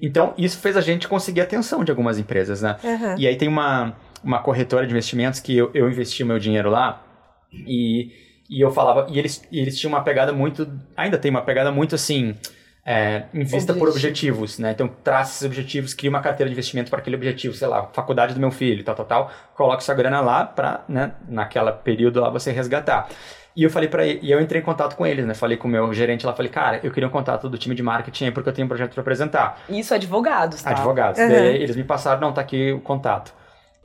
[0.01, 2.77] Então, isso fez a gente conseguir a atenção de algumas empresas, né?
[2.83, 3.19] Uhum.
[3.19, 7.03] E aí tem uma, uma corretora de investimentos que eu, eu investi meu dinheiro lá
[7.53, 8.11] e,
[8.49, 9.07] e eu falava...
[9.11, 10.69] E eles, e eles tinham uma pegada muito...
[10.97, 12.35] Ainda tem uma pegada muito assim...
[12.91, 13.79] É, invista Objetivo.
[13.79, 14.71] por objetivos, né?
[14.71, 18.33] Então, traça esses objetivos, cria uma carteira de investimento para aquele objetivo, sei lá, faculdade
[18.33, 19.31] do meu filho, tal, tal, tal.
[19.55, 23.11] Coloca sua grana lá para, né, naquela período lá você resgatar.
[23.59, 25.35] E eu falei para e eu entrei em contato com eles, né?
[25.35, 27.83] Falei com o meu gerente lá, falei, cara, eu queria um contato do time de
[27.83, 29.61] marketing aí porque eu tenho um projeto para apresentar.
[29.69, 30.71] Isso, advogados, tá?
[30.71, 31.19] Advogados.
[31.19, 31.29] Uhum.
[31.29, 33.35] Daí eles me passaram, não, tá aqui o contato.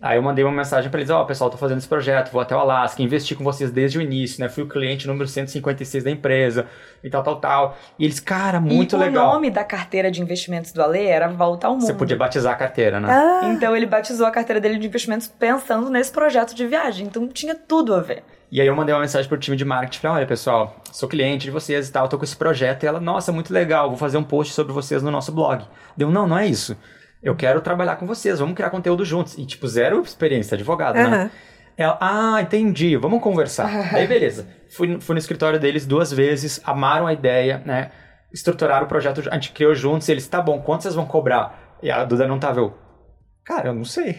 [0.04, 2.42] Aí eu mandei uma mensagem para eles, ó, oh, pessoal, tô fazendo esse projeto, vou
[2.42, 4.50] até o Alasca, investi com vocês desde o início, né?
[4.50, 6.66] Fui o cliente número 156 da empresa
[7.02, 7.78] e tal, tal, tal.
[7.98, 9.30] E eles, cara, muito e legal.
[9.30, 11.86] o nome da carteira de investimentos do Ale era Volta ao Mundo.
[11.86, 13.08] Você podia batizar a carteira, né?
[13.10, 13.48] Ah.
[13.54, 17.08] Então ele batizou a carteira dele de investimentos pensando nesse projeto de viagem.
[17.08, 18.26] Então tinha tudo a ver.
[18.52, 21.46] E aí eu mandei uma mensagem pro time de marketing, falei, olha pessoal, sou cliente
[21.46, 22.84] de vocês e tal, tô com esse projeto.
[22.84, 25.64] E ela, nossa, muito legal, vou fazer um post sobre vocês no nosso blog.
[25.96, 26.78] Deu, não, não é isso.
[27.24, 29.38] Eu quero trabalhar com vocês, vamos criar conteúdo juntos.
[29.38, 31.10] E, tipo, zero experiência, advogado, uhum.
[31.10, 31.32] né?
[31.78, 33.68] Ela, ah, entendi, vamos conversar.
[33.68, 33.98] Uhum.
[33.98, 34.48] Aí, beleza.
[34.70, 37.92] Fui, fui no escritório deles duas vezes, amaram a ideia, né?
[38.32, 41.78] Estruturaram o projeto, a gente criou juntos, e eles, tá bom, quanto vocês vão cobrar?
[41.82, 42.78] E a Duda não tava, eu,
[43.46, 44.18] cara, eu não sei.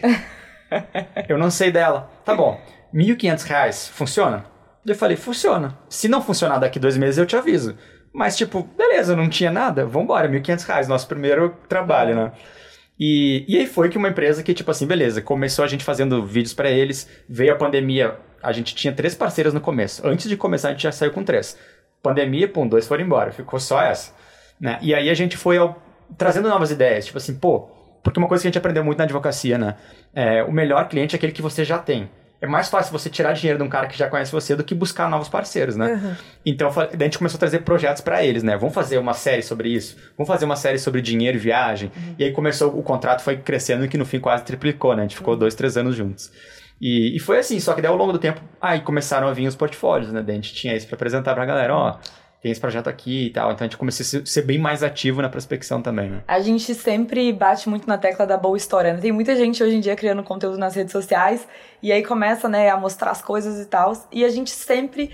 [1.29, 2.09] eu não sei dela.
[2.23, 2.59] Tá bom,
[2.93, 4.45] R$ 1.500 funciona?
[4.85, 5.77] Eu falei, funciona.
[5.89, 7.77] Se não funcionar daqui dois meses, eu te aviso.
[8.13, 12.31] Mas, tipo, beleza, não tinha nada, vambora, R$ 1.500, nosso primeiro trabalho, né?
[12.99, 16.25] E, e aí foi que uma empresa que, tipo assim, beleza, começou a gente fazendo
[16.25, 20.05] vídeos para eles, veio a pandemia, a gente tinha três parceiras no começo.
[20.07, 21.57] Antes de começar, a gente já saiu com três.
[22.01, 24.13] Pandemia, pum, dois foram embora, ficou só essa.
[24.59, 24.79] Né?
[24.81, 25.81] E aí a gente foi ao,
[26.17, 27.69] trazendo novas ideias, tipo assim, pô,
[28.03, 29.75] porque uma coisa que a gente aprendeu muito na advocacia, né?
[30.13, 32.09] É, o melhor cliente é aquele que você já tem
[32.45, 34.73] é mais fácil você tirar dinheiro de um cara que já conhece você do que
[34.73, 35.93] buscar novos parceiros, né?
[35.93, 36.15] Uhum.
[36.45, 38.55] Então, a gente começou a trazer projetos para eles, né?
[38.57, 41.91] Vamos fazer uma série sobre isso, vamos fazer uma série sobre dinheiro e viagem.
[41.95, 42.15] Uhum.
[42.17, 45.01] E aí começou, o contrato foi crescendo e que no fim quase triplicou, né?
[45.01, 45.39] A gente ficou uhum.
[45.39, 46.31] dois, três anos juntos.
[46.79, 49.47] E, e, foi assim, só que daí ao longo do tempo, aí começaram a vir
[49.47, 50.21] os portfólios, né?
[50.21, 51.97] Daí a gente tinha isso para apresentar pra galera, ó
[52.45, 53.51] tem esse projeto aqui e tal.
[53.51, 56.21] Então a gente começou a ser bem mais ativo na prospecção também, né?
[56.27, 58.99] A gente sempre bate muito na tecla da boa história, né?
[59.01, 61.47] Tem muita gente hoje em dia criando conteúdo nas redes sociais
[61.81, 63.93] e aí começa, né, a mostrar as coisas e tal.
[64.11, 65.09] E a gente sempre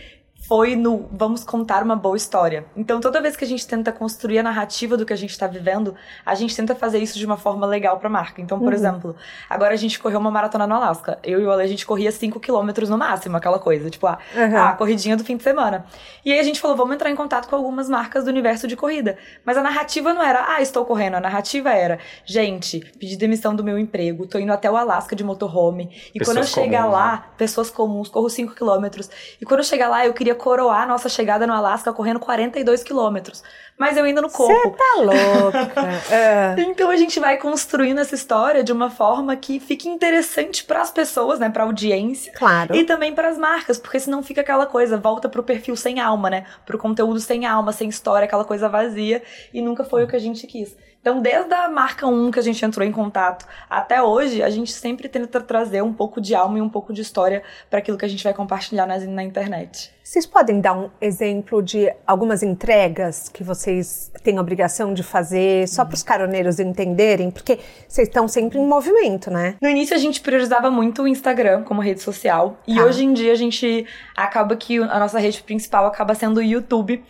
[0.48, 2.66] foi no vamos contar uma boa história.
[2.76, 5.48] Então, toda vez que a gente tenta construir a narrativa do que a gente está
[5.48, 8.42] vivendo, a gente tenta fazer isso de uma forma legal para a marca.
[8.42, 8.74] Então, por uhum.
[8.74, 9.16] exemplo,
[9.50, 11.20] agora a gente correu uma maratona no Alasca.
[11.24, 14.18] Eu e o Ale, a gente corria 5 km no máximo, aquela coisa, tipo, a,
[14.36, 14.58] uhum.
[14.58, 15.86] a corridinha do fim de semana.
[16.26, 18.76] E aí a gente falou, vamos entrar em contato com algumas marcas do universo de
[18.76, 19.18] corrida.
[19.46, 21.16] Mas a narrativa não era, ah, estou correndo.
[21.16, 25.24] A narrativa era, gente, pedi demissão do meu emprego, tô indo até o Alasca de
[25.24, 25.90] motorhome.
[26.14, 27.24] E pessoas quando eu chegar comuns, lá, né?
[27.38, 29.02] pessoas comuns, corro 5 km.
[29.40, 33.44] E quando eu chegar lá, eu queria coroar nossa chegada no Alasca correndo 42 quilômetros.
[33.78, 34.54] Mas eu ainda no corpo.
[34.54, 35.82] Você tá louca.
[36.14, 36.56] é.
[36.58, 40.92] Então a gente vai construindo essa história de uma forma que fique interessante para as
[40.92, 42.34] pessoas, né, para audiência.
[42.34, 42.76] Claro.
[42.76, 46.30] E também para as marcas, porque senão fica aquela coisa, volta pro perfil sem alma,
[46.30, 46.46] né?
[46.66, 49.22] Pro conteúdo sem alma, sem história, aquela coisa vazia
[49.54, 50.76] e nunca foi o que a gente quis.
[51.02, 54.72] Então, desde a marca 1 que a gente entrou em contato até hoje, a gente
[54.72, 58.06] sempre tenta trazer um pouco de alma e um pouco de história para aquilo que
[58.06, 59.92] a gente vai compartilhar na, na internet.
[60.12, 65.86] Vocês podem dar um exemplo de algumas entregas que vocês têm obrigação de fazer, só
[65.86, 67.32] para os caroneiros entenderem?
[67.32, 69.56] Porque vocês estão sempre em movimento, né?
[69.62, 72.84] No início a gente priorizava muito o Instagram como rede social, e ah.
[72.84, 77.02] hoje em dia a gente acaba que a nossa rede principal acaba sendo o YouTube,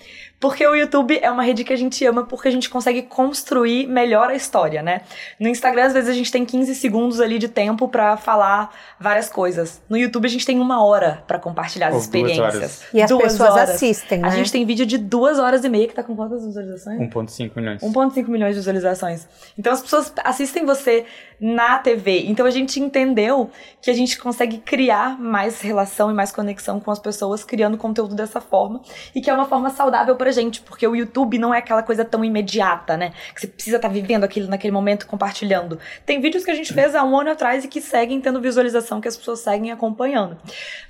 [0.42, 3.86] porque o YouTube é uma rede que a gente ama porque a gente consegue construir
[3.86, 5.02] melhor a história, né?
[5.40, 9.30] No Instagram, às vezes, a gente tem 15 segundos ali de tempo para falar várias
[9.30, 9.80] coisas.
[9.88, 12.86] No YouTube, a gente tem uma hora para compartilhar as Ou experiências.
[12.94, 13.70] E as duas pessoas horas.
[13.72, 14.28] assistem, né?
[14.28, 17.00] A gente tem vídeo de duas horas e meia que tá com quantas visualizações?
[17.00, 17.82] 1.5 milhões.
[17.82, 19.28] 1.5 milhões de visualizações.
[19.58, 21.06] Então, as pessoas assistem você
[21.42, 22.26] na TV.
[22.28, 23.50] Então, a gente entendeu
[23.82, 28.14] que a gente consegue criar mais relação e mais conexão com as pessoas criando conteúdo
[28.14, 28.82] dessa forma
[29.16, 32.06] e que é uma forma saudável pra gente, porque o YouTube não é aquela coisa
[32.06, 33.12] tão imediata, né?
[33.34, 35.80] Que você precisa estar tá vivendo aquilo naquele momento, compartilhando.
[36.06, 39.02] Tem vídeos que a gente fez há um ano atrás e que seguem tendo visualização,
[39.02, 40.38] que as pessoas seguem acompanhando.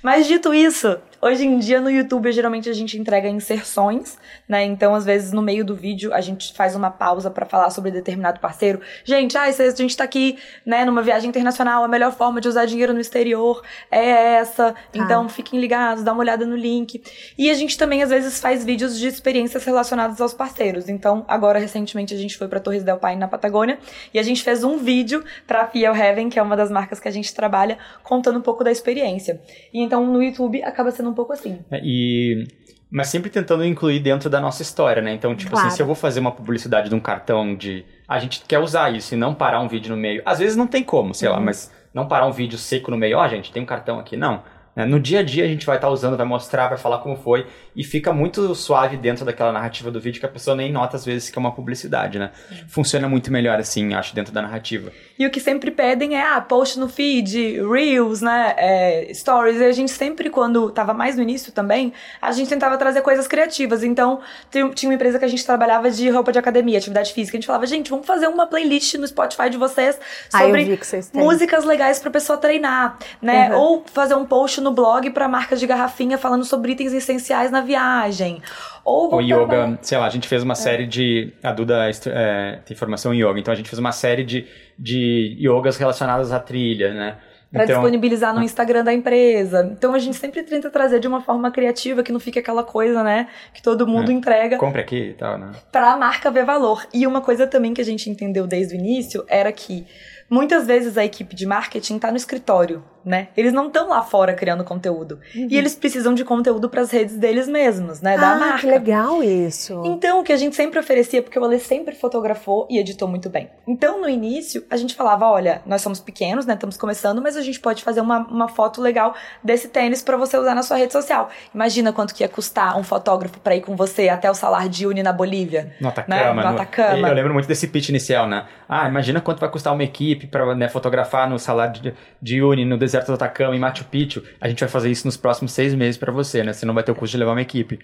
[0.02, 4.64] Mas dito isso, hoje em dia no YouTube geralmente a gente entrega inserções, né?
[4.64, 7.90] Então, às vezes, no meio do vídeo, a gente faz uma pausa para falar sobre
[7.90, 8.80] determinado parceiro.
[9.04, 12.64] Gente, ah, a gente tá aqui, né, numa viagem internacional, a melhor forma de usar
[12.64, 14.72] dinheiro no exterior é essa.
[14.72, 14.78] Tá.
[14.94, 17.02] Então, fiquem ligados, dá uma olhada no link.
[17.36, 20.88] E a gente também, às vezes, faz vídeos de experiências relacionadas aos parceiros.
[20.88, 23.78] Então, agora, recentemente, a gente foi para Torres del Paine, na Patagônia,
[24.12, 27.08] e a gente fez um vídeo pra Fiel Heaven, que é uma das marcas que
[27.08, 29.40] a gente trabalha, contando um pouco da experiência.
[29.72, 31.58] E então, no YouTube, acaba sendo um pouco assim.
[31.70, 32.46] É, e
[32.92, 35.14] mas sempre tentando incluir dentro da nossa história, né?
[35.14, 35.66] Então, tipo claro.
[35.66, 37.86] assim, se eu vou fazer uma publicidade de um cartão de.
[38.06, 40.20] A gente quer usar isso e não parar um vídeo no meio.
[40.26, 41.34] Às vezes não tem como, sei uhum.
[41.36, 43.16] lá, mas não parar um vídeo seco no meio.
[43.16, 44.14] Ó, oh, gente, tem um cartão aqui.
[44.14, 44.42] Não.
[44.76, 44.84] Né?
[44.84, 47.16] No dia a dia a gente vai estar tá usando, vai mostrar, vai falar como
[47.16, 50.96] foi e fica muito suave dentro daquela narrativa do vídeo que a pessoa nem nota
[50.96, 52.30] às vezes que é uma publicidade, né?
[52.68, 54.92] Funciona muito melhor assim, acho, dentro da narrativa.
[55.18, 59.60] E o que sempre pedem é, ah, post no feed, reels, né, é, stories.
[59.60, 63.26] E a gente sempre, quando tava mais no início também, a gente tentava trazer coisas
[63.26, 63.82] criativas.
[63.82, 67.36] Então, tinha uma empresa que a gente trabalhava de roupa de academia, atividade física.
[67.36, 69.98] A gente falava, gente, vamos fazer uma playlist no Spotify de vocês
[70.30, 70.78] sobre
[71.14, 73.50] músicas legais pra pessoa treinar, né?
[73.50, 73.60] Uhum.
[73.60, 77.61] Ou fazer um post no blog para marcas de garrafinha falando sobre itens essenciais na
[77.62, 78.42] viagem.
[78.84, 80.56] Ou o yoga, sei lá, a gente fez uma é.
[80.56, 81.32] série de.
[81.42, 84.46] A Duda é, tem formação em yoga, então a gente fez uma série de,
[84.78, 87.16] de yogas relacionadas à trilha, né?
[87.52, 88.44] Para então, disponibilizar no é.
[88.44, 89.70] Instagram da empresa.
[89.76, 93.02] Então a gente sempre tenta trazer de uma forma criativa, que não fique aquela coisa,
[93.02, 93.28] né?
[93.52, 94.14] Que todo mundo é.
[94.14, 94.56] entrega.
[94.56, 95.50] Compre aqui e tal, né?
[95.70, 96.86] Pra marca ver valor.
[96.94, 99.86] E uma coisa também que a gente entendeu desde o início era que
[100.32, 103.28] muitas vezes a equipe de marketing está no escritório né?
[103.36, 105.20] Eles não estão lá fora criando conteúdo.
[105.34, 105.48] Uhum.
[105.50, 108.16] E eles precisam de conteúdo para as redes deles mesmos, né?
[108.16, 108.58] Da ah, marca.
[108.60, 109.82] que legal isso.
[109.84, 113.28] Então, o que a gente sempre oferecia, porque o Ale sempre fotografou e editou muito
[113.28, 113.50] bem.
[113.66, 116.54] Então, no início, a gente falava: olha, nós somos pequenos, né?
[116.54, 120.36] Estamos começando, mas a gente pode fazer uma, uma foto legal desse tênis para você
[120.36, 121.30] usar na sua rede social.
[121.54, 124.86] Imagina quanto que ia custar um fotógrafo para ir com você até o salar de
[124.86, 125.74] Uni na Bolívia.
[125.80, 126.20] No Atacama.
[126.20, 126.28] Né?
[126.28, 127.08] No, no Atacama.
[127.08, 128.46] Eu lembro muito desse pitch inicial, né?
[128.68, 132.64] Ah, imagina quanto vai custar uma equipe para né, fotografar no salar de, de Uni,
[132.64, 135.74] no deserto do Atacama, em Machu Picchu, a gente vai fazer isso nos próximos seis
[135.74, 136.52] meses para você, né?
[136.52, 137.78] Você não vai ter o custo de levar uma equipe.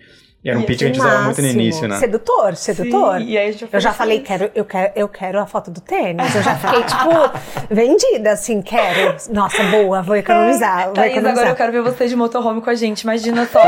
[0.45, 1.99] E era um pitch que a gente usava muito no início, né?
[1.99, 3.19] Sedutor, sedutor.
[3.19, 5.69] Sim, e aí a gente eu já falei, quero, eu, quero, eu quero a foto
[5.69, 6.33] do tênis.
[6.33, 7.11] Eu já fiquei, tipo,
[7.75, 9.17] vendida, assim, quero.
[9.33, 10.85] Nossa, boa, vou economizar.
[10.85, 11.39] Vou Thaís, economizar.
[11.39, 13.59] agora eu quero ver você de motorhome com a gente, imagina só.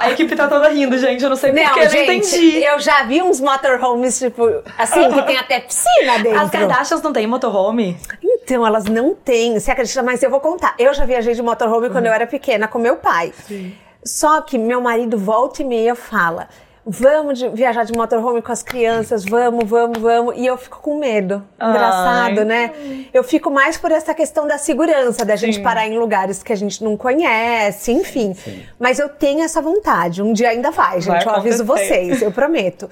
[0.00, 2.64] a equipe tá toda rindo, gente, eu não sei porquê, eu não entendi.
[2.64, 4.42] Eu já vi uns motorhomes, tipo,
[4.76, 6.31] assim, que tem até piscina dentro.
[6.36, 7.96] As Kardashians não têm motorhome?
[8.22, 10.02] Então, elas não têm, você acredita?
[10.02, 10.74] Mas eu vou contar.
[10.78, 11.92] Eu já viajei de motorhome uhum.
[11.92, 13.32] quando eu era pequena com meu pai.
[13.46, 13.74] Sim.
[14.04, 16.48] Só que meu marido volta e meia fala:
[16.84, 20.36] vamos de, viajar de motorhome com as crianças, vamos, vamos, vamos.
[20.36, 21.42] E eu fico com medo.
[21.56, 22.44] Engraçado, Ai.
[22.44, 22.72] né?
[23.14, 25.46] Eu fico mais por essa questão da segurança, da Sim.
[25.46, 28.34] gente parar em lugares que a gente não conhece, enfim.
[28.34, 28.62] Sim.
[28.78, 30.22] Mas eu tenho essa vontade.
[30.22, 31.24] Um dia ainda vai, gente.
[31.24, 32.90] Vai eu aviso vocês, eu prometo.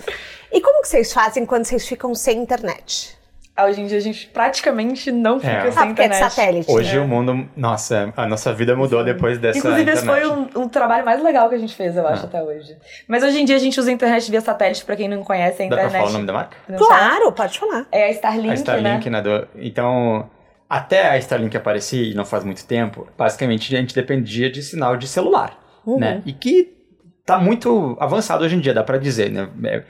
[0.53, 3.19] E como que vocês fazem quando vocês ficam sem internet?
[3.64, 5.70] Hoje em dia a gente praticamente não fica é.
[5.70, 6.22] sem ah, internet.
[6.22, 6.70] É de satélite.
[6.70, 7.02] Hoje né?
[7.02, 9.04] o mundo, nossa, a nossa vida mudou Sim.
[9.06, 9.98] depois dessa Inclusive internet.
[9.98, 12.26] esse foi um, um, trabalho mais legal que a gente fez, eu acho, ah.
[12.26, 12.76] até hoje.
[13.08, 15.62] Mas hoje em dia a gente usa a internet via satélite, pra quem não conhece
[15.62, 15.84] a internet.
[15.84, 16.56] Dá pra falar o nome da marca?
[16.76, 17.86] Claro, pode falar.
[17.90, 19.22] É a Starlink, A Starlink, né?
[19.22, 20.30] né do, então,
[20.68, 24.96] até a Starlink aparecer, e não faz muito tempo, basicamente a gente dependia de sinal
[24.96, 25.98] de celular, uhum.
[25.98, 26.22] né?
[26.24, 26.80] E que
[27.26, 29.48] tá muito avançado hoje em dia, dá pra dizer, né?
[29.64, 29.82] É,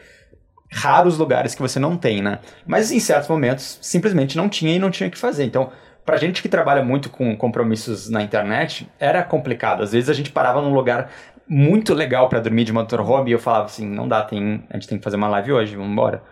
[0.70, 2.38] raros lugares que você não tem, né?
[2.66, 5.44] Mas em certos momentos simplesmente não tinha e não tinha o que fazer.
[5.44, 5.70] Então,
[6.04, 9.83] pra gente que trabalha muito com compromissos na internet, era complicado.
[9.83, 11.11] Às vezes a gente parava num lugar
[11.48, 14.87] muito legal para dormir de motorhome e eu falava assim, não dá, tem, a gente
[14.87, 16.22] tem que fazer uma live hoje, vamos embora.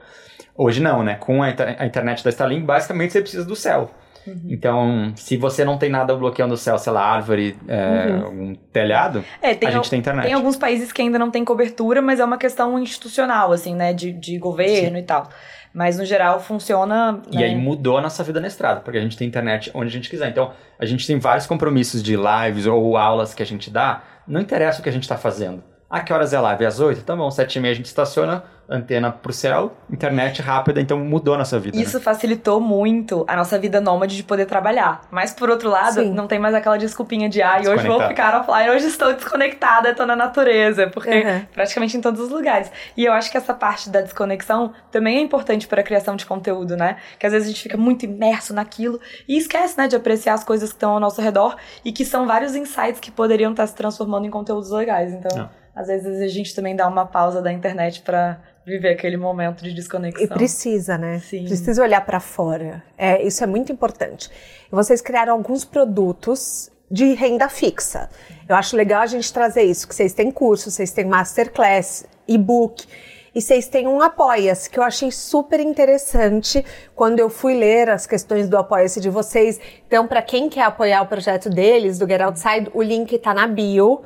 [0.57, 1.16] Hoje não, né?
[1.16, 1.48] Com a,
[1.79, 3.90] a internet da Starlink, basicamente você precisa do céu.
[4.29, 4.47] Uhum.
[4.51, 8.51] Então, se você não tem nada bloqueando o céu, sei lá, árvore, é, uhum.
[8.51, 10.27] um telhado, é, a gente tem internet.
[10.27, 13.93] Tem alguns países que ainda não tem cobertura, mas é uma questão institucional, assim, né?
[13.93, 15.03] De, de governo Sim.
[15.03, 15.29] e tal.
[15.73, 17.23] Mas no geral funciona.
[17.31, 17.45] E né?
[17.45, 20.11] aí mudou a nossa vida na estrada, porque a gente tem internet onde a gente
[20.11, 20.29] quiser.
[20.29, 24.41] Então, a gente tem vários compromissos de lives ou aulas que a gente dá, não
[24.41, 25.62] interessa o que a gente está fazendo.
[25.90, 26.66] Ah, que horas é live?
[26.66, 27.03] Às 8?
[27.03, 31.33] Tá bom, 7 e meia a gente estaciona, antena pro céu, internet rápida, então mudou
[31.33, 31.79] a nossa vida.
[31.79, 32.05] Isso né?
[32.05, 35.01] facilitou muito a nossa vida nômade de poder trabalhar.
[35.11, 36.12] Mas por outro lado, Sim.
[36.12, 40.05] não tem mais aquela desculpinha de ah, hoje vou ficar offline, hoje estou desconectada, estou
[40.05, 41.46] na natureza, porque uhum.
[41.55, 42.70] praticamente em todos os lugares.
[42.94, 46.27] E eu acho que essa parte da desconexão também é importante para a criação de
[46.27, 46.98] conteúdo, né?
[47.18, 50.44] Que às vezes a gente fica muito imerso naquilo e esquece, né, de apreciar as
[50.44, 53.74] coisas que estão ao nosso redor e que são vários insights que poderiam estar se
[53.74, 55.14] transformando em conteúdos legais.
[55.14, 55.48] Então, não
[55.79, 59.73] às vezes a gente também dá uma pausa da internet para viver aquele momento de
[59.73, 60.25] desconexão.
[60.25, 61.21] E precisa, né?
[61.21, 61.45] Sim.
[61.45, 62.83] Precisa olhar para fora.
[62.99, 64.29] É, isso é muito importante.
[64.73, 68.11] Vocês criaram alguns produtos de renda fixa.
[68.49, 72.85] Eu acho legal a gente trazer isso, que vocês têm curso, vocês têm masterclass, e-book,
[73.33, 76.64] e vocês têm um Apoia-se, que eu achei super interessante
[76.97, 79.61] quando eu fui ler as questões do Apoia-se de vocês.
[79.87, 83.47] Então, para quem quer apoiar o projeto deles, do Get Outside, o link está na
[83.47, 84.03] bio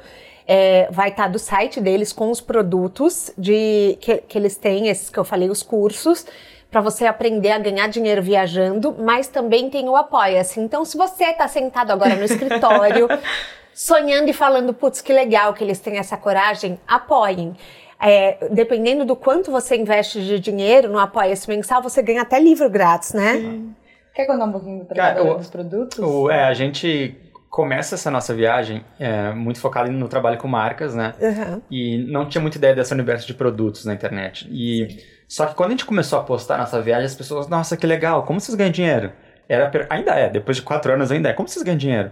[0.55, 4.89] é, vai estar tá do site deles com os produtos de que, que eles têm,
[4.89, 6.27] esses que eu falei, os cursos
[6.71, 10.61] para você aprender a ganhar dinheiro viajando, mas também tem o Apoia-se.
[10.61, 13.09] Então, se você está sentado agora no escritório,
[13.73, 17.55] sonhando e falando, putz, que legal que eles têm essa coragem, apoiem.
[18.01, 22.69] É, dependendo do quanto você investe de dinheiro no Apoia-se mensal, você ganha até livro
[22.69, 23.35] grátis, né?
[23.35, 23.75] Sim.
[24.15, 25.99] Quer contar um pouquinho do dos produtos?
[25.99, 27.17] O, é, a gente
[27.53, 31.13] começa essa nossa viagem é, muito focada no trabalho com marcas, né?
[31.21, 31.61] Uhum.
[31.71, 34.49] E não tinha muita ideia desse universo de produtos na internet.
[34.51, 34.99] E Sim.
[35.29, 38.23] só que quando a gente começou a postar nossa viagem, as pessoas, nossa, que legal,
[38.23, 39.13] como vocês ganham dinheiro?
[39.47, 41.35] Era ainda é, depois de quatro anos ainda é.
[41.35, 42.11] Como vocês ganham dinheiro?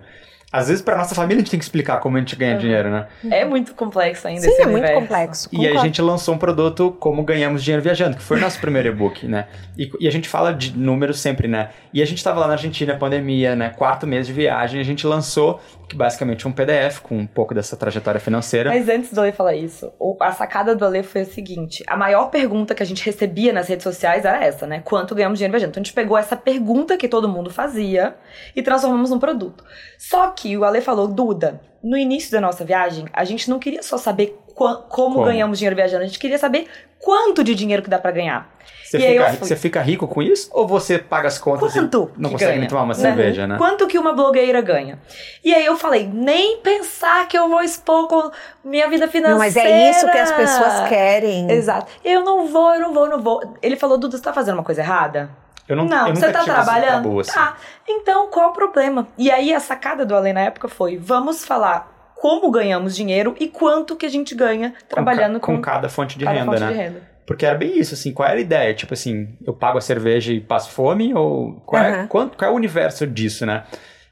[0.53, 2.59] Às vezes, para nossa família, a gente tem que explicar como a gente ganha uhum.
[2.59, 3.07] dinheiro, né?
[3.31, 4.95] É muito complexo ainda Sim, esse é universo.
[4.95, 5.49] muito complexo.
[5.53, 8.89] E a gente lançou um produto Como Ganhamos Dinheiro Viajando, que foi o nosso primeiro
[8.89, 9.47] e-book, né?
[9.79, 11.71] E, e, a gente fala de números sempre, né?
[11.95, 13.71] E a gente estava lá na Argentina, pandemia, né?
[13.71, 17.77] Quarto mês de viagem, a gente lançou que basicamente um PDF com um pouco dessa
[17.77, 18.71] trajetória financeira.
[18.71, 22.27] Mas antes do Ale falar isso, a sacada do Ale foi a seguinte: a maior
[22.27, 24.81] pergunta que a gente recebia nas redes sociais era essa, né?
[24.85, 25.71] Quanto ganhamos dinheiro viajando?
[25.71, 28.15] Então a gente pegou essa pergunta que todo mundo fazia
[28.55, 29.65] e transformamos num produto.
[29.99, 33.83] Só que o Ale falou, Duda, no início da nossa viagem, a gente não queria
[33.83, 36.67] só saber como, como, ganhamos dinheiro viajando, a gente queria saber
[36.99, 38.51] quanto de dinheiro que dá para ganhar.
[38.85, 40.51] Você fica, você fica, rico com isso?
[40.53, 43.01] Ou você paga as contas quanto e não consegue ganha, tomar uma né?
[43.01, 43.57] cerveja, né?
[43.57, 44.99] Quanto que uma blogueira ganha?
[45.45, 48.31] E aí eu falei, nem pensar que eu vou expor com
[48.65, 49.31] minha vida financeira.
[49.31, 51.49] Não, mas é isso que as pessoas querem.
[51.53, 51.87] Exato.
[52.05, 53.55] Eu não vou, eu não vou, eu não vou.
[53.63, 55.31] Ele falou, Duda, você tá fazendo uma coisa errada?
[55.71, 57.05] Eu não, não eu você tá trabalhando?
[57.05, 57.33] Tabu, assim.
[57.33, 57.57] Tá.
[57.89, 59.07] Então, qual o problema?
[59.17, 63.49] E aí a sacada do Além na época foi: vamos falar como ganhamos dinheiro e
[63.49, 66.65] quanto que a gente ganha trabalhando com, com, com cada fonte de cada renda, fonte
[66.65, 66.73] né?
[66.73, 67.03] De renda.
[67.25, 68.75] Porque era bem isso, assim, qual era a ideia?
[68.75, 71.15] Tipo assim, eu pago a cerveja e passo fome?
[71.15, 71.89] Ou qual, uhum.
[71.89, 73.63] é, qual, qual é o universo disso, né?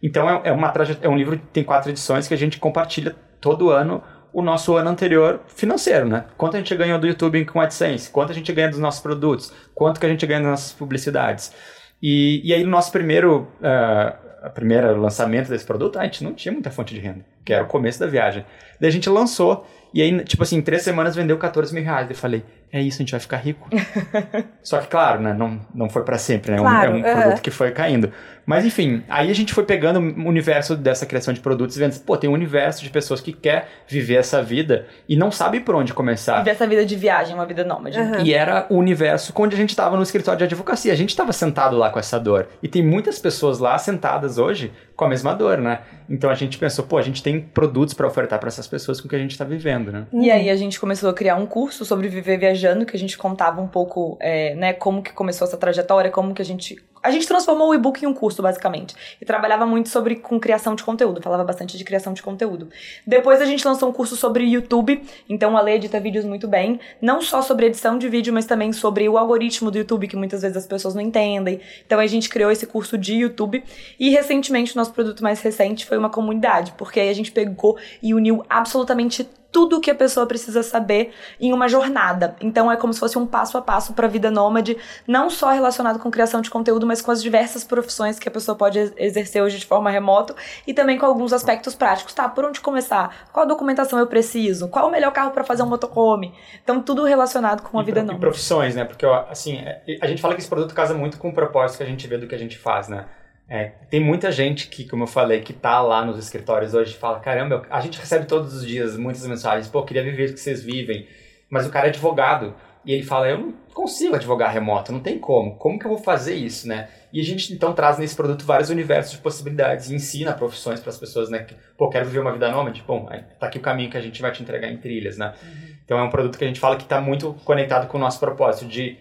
[0.00, 3.16] Então é, é, uma é um livro que tem quatro edições que a gente compartilha
[3.40, 4.02] todo ano
[4.38, 6.24] o nosso ano anterior financeiro, né?
[6.37, 9.53] Quanto a gente ganhou do YouTube com AdSense, quanto a gente ganha dos nossos produtos,
[9.74, 11.53] quanto que a gente ganha das nossas publicidades.
[12.01, 16.53] E, e aí no nosso primeiro, uh, primeiro lançamento desse produto, a gente não tinha
[16.53, 18.44] muita fonte de renda, que era o começo da viagem.
[18.81, 22.09] Daí a gente lançou, e aí, tipo assim, em três semanas vendeu 14 mil reais.
[22.09, 23.68] Eu falei, é isso, a gente vai ficar rico.
[24.62, 26.59] Só que, claro, né, não, não foi para sempre, né?
[26.59, 28.12] Claro, é um, é um produto que foi caindo.
[28.48, 32.00] Mas, enfim, aí a gente foi pegando o universo dessa criação de produtos e vendo,
[32.00, 35.74] pô, tem um universo de pessoas que quer viver essa vida e não sabe por
[35.74, 36.38] onde começar.
[36.38, 37.98] Viver essa vida de viagem, uma vida nômade.
[37.98, 38.24] Uhum.
[38.24, 40.90] E era o universo onde a gente estava no escritório de advocacia.
[40.94, 42.48] A gente estava sentado lá com essa dor.
[42.62, 45.82] E tem muitas pessoas lá sentadas hoje com a mesma dor, né?
[46.11, 49.06] Então a gente pensou, pô, a gente tem produtos para ofertar para essas pessoas com
[49.06, 50.08] o que a gente está vivendo, né?
[50.12, 53.16] E aí a gente começou a criar um curso sobre viver viajando, que a gente
[53.16, 57.11] contava um pouco, é, né, como que começou essa trajetória, como que a gente a
[57.11, 58.94] gente transformou o e-book em um curso, basicamente.
[59.20, 62.68] E trabalhava muito sobre com criação de conteúdo, falava bastante de criação de conteúdo.
[63.06, 66.80] Depois a gente lançou um curso sobre YouTube, então a Lê edita vídeos muito bem,
[67.00, 70.42] não só sobre edição de vídeo, mas também sobre o algoritmo do YouTube, que muitas
[70.42, 71.61] vezes as pessoas não entendem.
[71.87, 73.62] Então a gente criou esse curso de YouTube
[73.98, 77.79] e recentemente o nosso produto mais recente foi uma comunidade, porque aí a gente pegou
[78.03, 82.37] e uniu absolutamente tudo que a pessoa precisa saber em uma jornada.
[82.38, 85.51] Então é como se fosse um passo a passo para a vida nômade, não só
[85.51, 89.42] relacionado com criação de conteúdo, mas com as diversas profissões que a pessoa pode exercer
[89.42, 90.35] hoje de forma remota
[90.66, 92.12] e também com alguns aspectos práticos.
[92.12, 93.27] Tá, por onde começar?
[93.33, 94.68] Qual documentação eu preciso?
[94.68, 96.35] Qual o melhor carro para fazer um motorhome?
[96.62, 98.18] Então tudo relacionado com a e vida nômade.
[98.18, 98.85] E profissões, né?
[98.85, 101.85] Porque assim, é, a gente fala que esse produto casa muito com o propósito que
[101.85, 103.07] a gente vê do que a gente faz, né?
[103.48, 106.98] É, tem muita gente que, como eu falei, que tá lá nos escritórios hoje e
[106.98, 110.40] fala, caramba, a gente recebe todos os dias muitas mensagens, pô, queria viver o que
[110.40, 111.06] vocês vivem,
[111.48, 115.18] mas o cara é advogado, E ele fala, eu não consigo advogar remoto, não tem
[115.18, 115.56] como.
[115.56, 116.88] Como que eu vou fazer isso, né?
[117.12, 120.90] E a gente então traz nesse produto vários universos de possibilidades e ensina profissões para
[120.90, 121.40] as pessoas, né?
[121.40, 122.82] Que, pô, quero viver uma vida nômade?
[122.86, 123.07] Bom,
[123.38, 125.34] tá aqui o caminho que a gente vai te entregar em trilhas, né?
[125.42, 125.74] Uhum.
[125.84, 128.20] Então é um produto que a gente fala que está muito conectado com o nosso
[128.20, 128.96] propósito de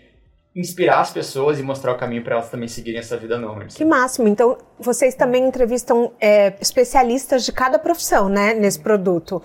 [0.57, 3.75] inspirar as pessoas e mostrar o caminho para elas também seguirem essa vida nômade.
[3.75, 4.27] Que máximo!
[4.27, 9.41] Então, vocês também entrevistam é, especialistas de cada profissão, né, nesse produto.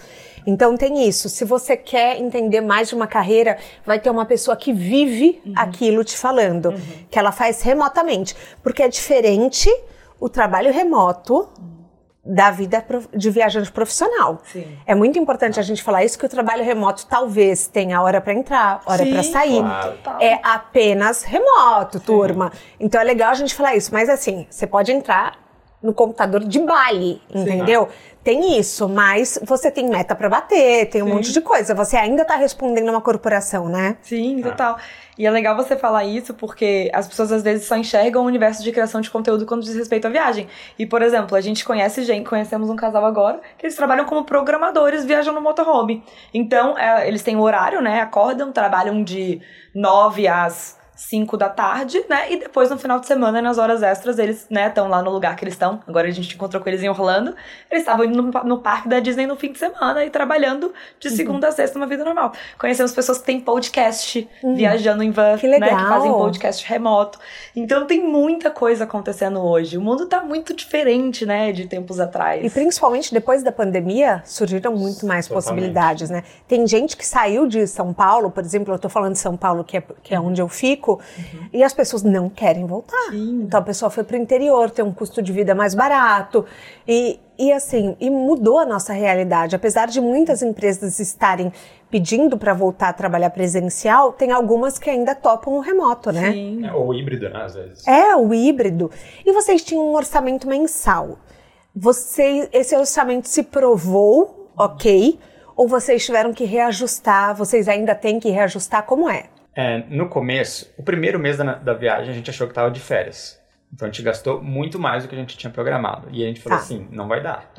[0.46, 1.28] Então tem isso.
[1.28, 5.52] Se você quer entender mais de uma carreira, vai ter uma pessoa que vive uhum.
[5.54, 6.80] aquilo te falando, uhum.
[7.08, 9.70] que ela faz remotamente, porque é diferente
[10.18, 11.48] o trabalho remoto.
[11.58, 11.81] Uhum
[12.24, 14.40] da vida de viajante profissional.
[14.44, 14.78] Sim.
[14.86, 18.32] É muito importante a gente falar isso que o trabalho remoto talvez tenha hora para
[18.32, 19.60] entrar, hora para sair.
[19.60, 20.22] Claro.
[20.22, 22.04] É apenas remoto, Sim.
[22.04, 22.52] turma.
[22.78, 25.36] Então é legal a gente falar isso, mas assim, você pode entrar
[25.82, 27.88] no computador de Bali, entendeu?
[27.90, 28.11] Sim.
[28.24, 31.12] Tem isso, mas você tem meta para bater, tem um Sim.
[31.12, 31.74] monte de coisa.
[31.74, 33.96] Você ainda tá respondendo uma corporação, né?
[34.00, 34.78] Sim, total.
[35.18, 38.62] E é legal você falar isso porque as pessoas às vezes só enxergam o universo
[38.62, 40.46] de criação de conteúdo quando diz respeito à viagem.
[40.78, 44.24] E, por exemplo, a gente conhece gente, conhecemos um casal agora, que eles trabalham como
[44.24, 46.04] programadores, viajam no motorhome.
[46.32, 48.00] Então, é, eles têm o horário, né?
[48.00, 49.40] Acordam, trabalham de
[49.74, 52.32] 9 às 5 da tarde, né?
[52.32, 55.34] E depois no final de semana, nas horas extras, eles, né, estão lá no lugar
[55.36, 55.80] que eles estão.
[55.86, 57.34] Agora a gente encontrou com eles em Orlando.
[57.70, 61.08] Eles estavam indo no, no, parque da Disney no fim de semana e trabalhando de
[61.08, 61.16] uhum.
[61.16, 62.32] segunda a sexta uma vida normal.
[62.58, 64.54] Conhecemos pessoas que têm podcast, uhum.
[64.54, 65.70] viajando em van, que legal.
[65.70, 65.82] né?
[65.82, 67.18] Que fazem podcast remoto.
[67.56, 69.78] Então tem muita coisa acontecendo hoje.
[69.78, 72.44] O mundo tá muito diferente, né, de tempos atrás.
[72.44, 75.44] E principalmente depois da pandemia, surgiram muito mais Totalmente.
[75.44, 76.22] possibilidades, né?
[76.46, 79.64] Tem gente que saiu de São Paulo, por exemplo, eu tô falando de São Paulo,
[79.64, 81.48] que é, que é onde eu fico, uhum.
[81.52, 83.10] e as pessoas não querem voltar.
[83.10, 83.42] Sim.
[83.44, 86.44] Então a pessoa foi para o interior, tem um custo de vida mais barato
[86.86, 89.54] e, e assim, e mudou a nossa realidade.
[89.54, 91.52] Apesar de muitas empresas estarem
[91.90, 96.32] pedindo para voltar a trabalhar presencial, tem algumas que ainda topam o remoto, né?
[96.32, 96.66] Sim.
[96.66, 97.86] É, ou o híbrido, né, às vezes.
[97.86, 98.90] É, o híbrido.
[99.24, 101.18] E vocês tinham um orçamento mensal.
[101.74, 105.18] Você, esse orçamento se provou ok?
[105.56, 107.36] Ou vocês tiveram que reajustar?
[107.36, 108.84] Vocês ainda têm que reajustar?
[108.84, 109.26] Como é?
[109.54, 112.80] É, no começo, o primeiro mês da, da viagem, a gente achou que estava de
[112.80, 113.40] férias.
[113.72, 116.08] Então a gente gastou muito mais do que a gente tinha programado.
[116.10, 116.64] E a gente falou tá.
[116.64, 117.52] assim, não vai dar.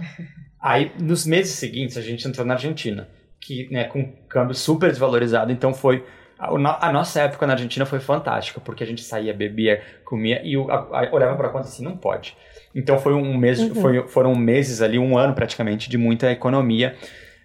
[0.61, 3.07] Aí, nos meses seguintes, a gente entrou na Argentina,
[3.39, 6.05] que, né, com câmbio super desvalorizado, então foi...
[6.39, 10.55] A, a nossa época na Argentina foi fantástica, porque a gente saía, bebia, comia e
[10.55, 12.35] a, a, olhava para a conta assim, não pode.
[12.75, 13.75] Então foi um mês, uhum.
[13.75, 16.95] foi, foram meses ali, um ano praticamente, de muita economia.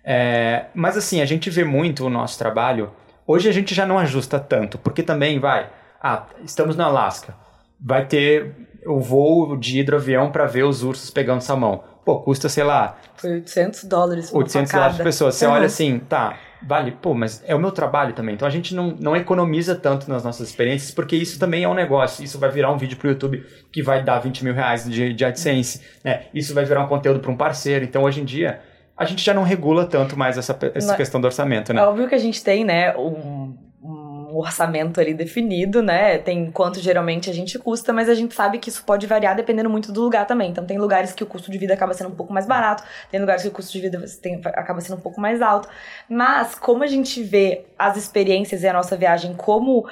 [0.03, 2.91] É, mas assim, a gente vê muito o nosso trabalho
[3.29, 5.69] Hoje a gente já não ajusta tanto, porque também vai.
[6.03, 7.35] Ah, estamos na Alasca.
[7.79, 8.55] Vai ter
[8.87, 11.85] o voo de hidroavião para ver os ursos pegando salmão.
[12.07, 12.97] Pô, custa, sei lá.
[13.17, 14.33] Foi 800 dólares.
[14.33, 15.31] 800 dólares por pessoa.
[15.31, 15.53] Você uhum.
[15.53, 18.35] olha assim, tá, vale, pô, mas é o meu trabalho também.
[18.35, 21.75] Então a gente não, não economiza tanto nas nossas experiências, porque isso também é um
[21.75, 22.25] negócio.
[22.25, 25.25] Isso vai virar um vídeo pro YouTube que vai dar 20 mil reais de, de
[25.27, 25.83] AdSense.
[26.03, 26.29] Né?
[26.33, 27.85] Isso vai virar um conteúdo para um parceiro.
[27.85, 28.63] Então hoje em dia
[28.99, 31.81] a gente já não regula tanto mais essa, essa questão do orçamento, né?
[31.81, 33.55] É óbvio que a gente tem, né, um
[34.29, 36.19] um orçamento ali definido, né?
[36.19, 39.71] Tem quanto geralmente a gente custa, mas a gente sabe que isso pode variar dependendo
[39.71, 40.51] muito do lugar também.
[40.51, 43.19] Então tem lugares que o custo de vida acaba sendo um pouco mais barato, tem
[43.19, 45.69] lugares que o custo de vida tem, acaba sendo um pouco mais alto.
[46.09, 49.87] Mas como a gente vê as experiências e a nossa viagem como uh,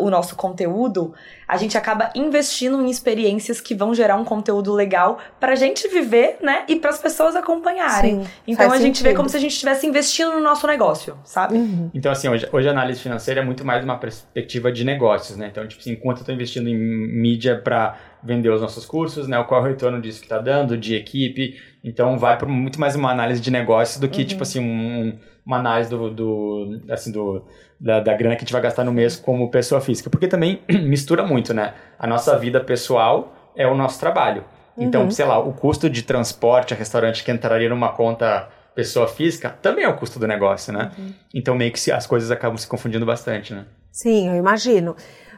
[0.00, 1.14] o nosso conteúdo,
[1.48, 6.36] a gente acaba investindo em experiências que vão gerar um conteúdo legal pra gente viver,
[6.42, 6.64] né?
[6.68, 8.22] E para as pessoas acompanharem.
[8.22, 11.54] Sim, então a gente vê como se a gente estivesse investindo no nosso negócio, sabe?
[11.54, 11.90] Uhum.
[11.94, 15.48] Então assim, hoje, hoje a análise financeira é muito mais uma perspectiva de negócios, né?
[15.50, 19.42] Então, tipo assim, enquanto eu estou investindo em mídia para vender os nossos cursos, né?
[19.44, 21.56] Qual é o retorno disso que está dando, de equipe.
[21.82, 24.26] Então, vai para muito mais uma análise de negócio do que, uhum.
[24.26, 25.18] tipo assim, um,
[25.48, 27.42] uma análise do, do assim, do,
[27.80, 30.10] da, da, grana que a gente vai gastar no mês como pessoa física.
[30.10, 31.72] Porque também mistura muito, né?
[31.98, 34.44] A nossa vida pessoal é o nosso trabalho.
[34.76, 35.10] Então, uhum.
[35.10, 39.84] sei lá, o custo de transporte a restaurante que entraria numa conta pessoa física, também
[39.84, 40.92] é o custo do negócio, né?
[40.96, 41.12] Uhum.
[41.34, 43.64] Então meio que as coisas acabam se confundindo bastante, né?
[43.90, 44.94] Sim, eu imagino.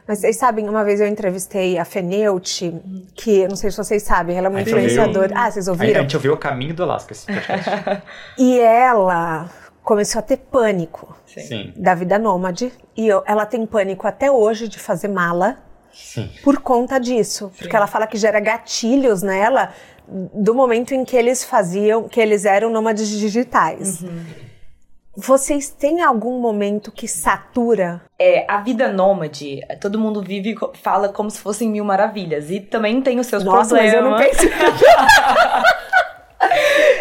[0.07, 2.71] Mas vocês sabem, uma vez eu entrevistei a Feneute,
[3.15, 5.29] que não sei se vocês sabem, ela é uma influenciadora.
[5.29, 5.99] Ouviu, ah, vocês ouviram?
[5.99, 8.03] A gente ouviu o caminho do Alasca, esse podcast.
[8.37, 9.49] e ela
[9.83, 11.73] começou a ter pânico Sim.
[11.75, 12.71] da vida nômade.
[12.95, 15.57] E eu, ela tem pânico até hoje de fazer mala.
[15.93, 16.29] Sim.
[16.43, 17.51] Por conta disso.
[17.53, 17.57] Sim.
[17.59, 19.73] Porque ela fala que gera gatilhos nela
[20.07, 24.01] do momento em que eles faziam, que eles eram nômades digitais.
[24.01, 24.25] Uhum.
[25.15, 28.01] Vocês têm algum momento que satura?
[28.17, 32.49] É, a vida nômade, todo mundo vive fala como se fossem mil maravilhas.
[32.49, 33.93] E também tem os seus Nossa, problemas.
[33.93, 34.49] Mas eu não pensei.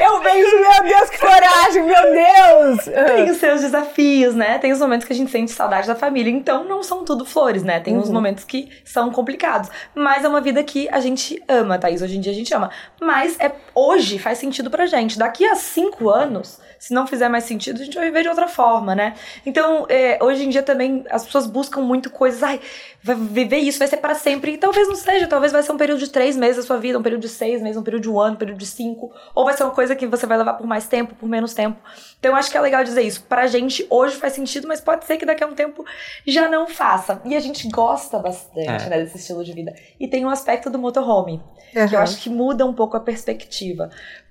[0.00, 1.82] eu vejo, meu Deus, que coragem!
[1.82, 2.84] meu Deus!
[2.84, 4.58] Tem os seus desafios, né?
[4.58, 6.30] Tem os momentos que a gente sente saudade da família.
[6.30, 7.80] Então, não são tudo flores, né?
[7.80, 8.00] Tem uhum.
[8.00, 9.70] uns momentos que são complicados.
[9.94, 12.02] Mas é uma vida que a gente ama, Thaís.
[12.02, 12.70] Hoje em dia a gente ama.
[13.00, 15.18] Mas é, hoje faz sentido pra gente.
[15.18, 18.48] Daqui a cinco anos se não fizer mais sentido, a gente vai viver de outra
[18.48, 19.14] forma, né?
[19.44, 22.58] Então, é, hoje em dia também as pessoas buscam muito coisas, ai,
[23.02, 24.52] vai viver isso, vai ser para sempre.
[24.52, 26.98] E talvez não seja, talvez vai ser um período de três meses da sua vida,
[26.98, 29.44] um período de seis meses, um período de um ano, um período de cinco, ou
[29.44, 31.78] vai ser uma coisa que você vai levar por mais tempo, por menos tempo.
[32.18, 33.22] Então, eu acho que é legal dizer isso.
[33.22, 35.84] Pra gente, hoje faz sentido, mas pode ser que daqui a um tempo
[36.26, 37.20] já não faça.
[37.24, 38.88] E a gente gosta bastante, é.
[38.88, 39.74] né, desse estilo de vida.
[39.98, 41.42] E tem um aspecto do motorhome,
[41.74, 41.88] uhum.
[41.88, 43.90] que eu acho que muda um pouco a perspectiva.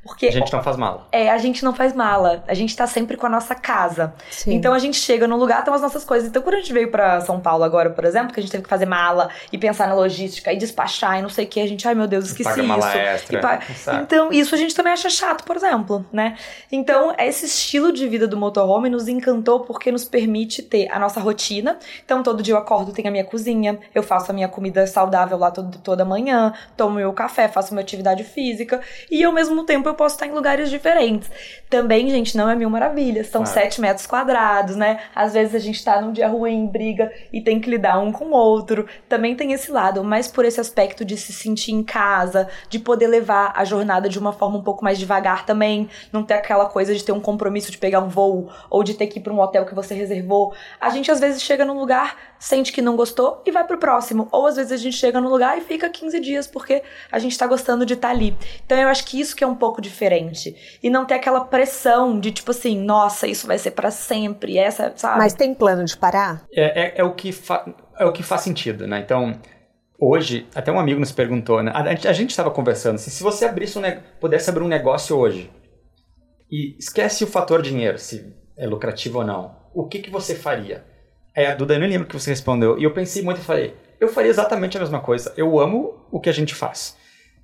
[0.10, 1.08] Porque a gente não faz mala.
[1.12, 2.44] É, a gente não faz mala.
[2.48, 4.14] A gente tá sempre com a nossa casa.
[4.30, 4.54] Sim.
[4.54, 6.28] Então a gente chega num lugar, tem as nossas coisas.
[6.28, 8.64] Então quando a gente veio para São Paulo agora, por exemplo, que a gente teve
[8.64, 11.68] que fazer mala e pensar na logística e despachar e não sei o que, a
[11.68, 12.98] gente, ai meu Deus, esqueci paga mala isso.
[12.98, 13.60] Extra, pa...
[14.02, 16.38] Então, isso a gente também acha chato, por exemplo, né?
[16.72, 21.20] Então, esse estilo de vida do motorhome nos encantou porque nos permite ter a nossa
[21.20, 21.78] rotina.
[22.04, 25.38] Então, todo dia eu acordo, tenho a minha cozinha, eu faço a minha comida saudável
[25.38, 29.88] lá todo, toda manhã, tomo meu café, faço minha atividade física e ao mesmo tempo
[29.88, 31.30] eu posso estar em lugares diferentes.
[31.70, 33.28] Também, gente, não é mil maravilhas.
[33.28, 35.02] São sete metros quadrados, né?
[35.14, 38.28] Às vezes a gente tá num dia ruim, briga e tem que lidar um com
[38.28, 38.88] o outro.
[39.10, 43.08] Também tem esse lado, mas por esse aspecto de se sentir em casa, de poder
[43.08, 45.90] levar a jornada de uma forma um pouco mais devagar também.
[46.14, 49.08] Não ter aquela coisa de ter um compromisso de pegar um voo ou de ter
[49.08, 50.54] que ir pra um hotel que você reservou.
[50.80, 54.28] A gente às vezes chega num lugar, sente que não gostou e vai pro próximo.
[54.32, 56.82] Ou às vezes a gente chega num lugar e fica 15 dias porque
[57.12, 58.36] a gente tá gostando de estar tá ali.
[58.66, 60.56] Então eu acho que isso que é um pouco diferente.
[60.82, 64.94] E não ter aquela pressão de tipo assim, nossa, isso vai ser para sempre, essa,
[64.96, 65.18] sabe?
[65.18, 66.46] Mas tem plano de parar?
[66.54, 67.34] É, é, é o, que
[68.00, 69.00] é o que faz sentido, né?
[69.00, 69.34] Então,
[70.00, 71.72] hoje, até um amigo nos perguntou, né?
[71.76, 73.82] A, gente estava conversando assim, se você abrisse um
[74.20, 75.52] pudesse abrir um negócio hoje
[76.50, 80.86] e esquece o fator dinheiro, se é lucrativo ou não, o que, que você faria?
[81.40, 82.78] É, a Duda, eu não lembro o que você respondeu.
[82.78, 85.34] E eu pensei muito e falei, eu faria exatamente a mesma coisa.
[85.38, 86.98] Eu amo o que a gente faz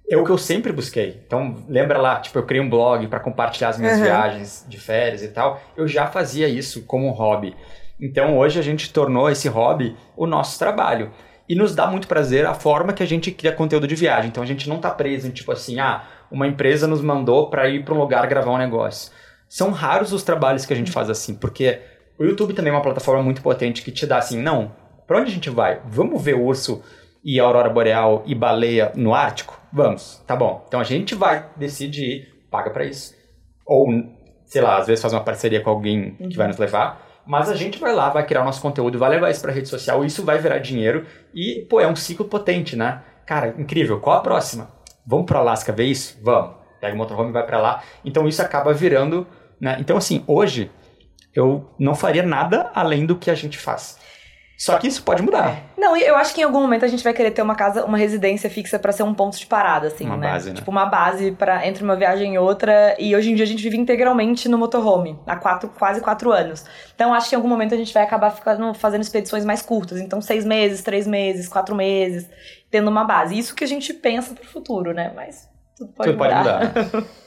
[0.09, 1.21] é o que eu sempre busquei.
[1.25, 4.03] Então, lembra lá, tipo, eu criei um blog para compartilhar as minhas uhum.
[4.03, 5.61] viagens de férias e tal.
[5.75, 7.55] Eu já fazia isso como um hobby.
[7.99, 11.11] Então, hoje a gente tornou esse hobby o nosso trabalho.
[11.47, 14.29] E nos dá muito prazer a forma que a gente cria conteúdo de viagem.
[14.29, 17.67] Então, a gente não tá preso em tipo assim, ah, uma empresa nos mandou para
[17.69, 19.11] ir para um lugar gravar um negócio.
[19.47, 21.79] São raros os trabalhos que a gente faz assim, porque
[22.18, 24.72] o YouTube também é uma plataforma muito potente que te dá assim, não,
[25.07, 25.82] para onde a gente vai?
[25.86, 26.84] Vamos ver urso
[27.24, 29.59] e aurora boreal e baleia no Ártico?
[29.72, 30.63] Vamos, tá bom.
[30.68, 33.13] Então a gente vai decidir, paga para isso.
[33.66, 33.88] Ou,
[34.45, 36.30] sei lá, às vezes faz uma parceria com alguém uhum.
[36.30, 37.03] que vai nos levar.
[37.26, 39.68] Mas a gente vai lá, vai criar o nosso conteúdo, vai levar isso pra rede
[39.68, 43.01] social, isso vai virar dinheiro e, pô, é um ciclo potente, né?
[43.26, 43.99] Cara, incrível.
[43.99, 44.70] Qual a próxima?
[45.05, 46.20] Vamos pro Alasca ver isso?
[46.22, 46.55] Vamos.
[46.80, 47.84] Pega o motorhome e vai para lá.
[48.03, 49.26] Então isso acaba virando,
[49.59, 49.78] né?
[49.80, 50.70] Então assim, hoje
[51.36, 53.97] eu não faria nada além do que a gente faz.
[54.57, 55.49] Só que isso pode mudar.
[55.49, 55.63] É.
[55.77, 57.97] Não, eu acho que em algum momento a gente vai querer ter uma casa, uma
[57.97, 60.31] residência fixa para ser um ponto de parada, assim, uma né?
[60.31, 60.55] Base, né?
[60.55, 62.95] Tipo, uma base para entre uma viagem e outra.
[62.97, 66.65] E hoje em dia a gente vive integralmente no motorhome, há quatro, quase quatro anos.
[66.95, 69.99] Então acho que em algum momento a gente vai acabar ficando, fazendo expedições mais curtas.
[69.99, 72.29] Então, seis meses, três meses, quatro meses,
[72.71, 73.38] tendo uma base.
[73.38, 75.11] Isso que a gente pensa pro futuro, né?
[75.13, 76.71] Mas tudo pode tudo mudar.
[76.71, 77.07] Pode mudar.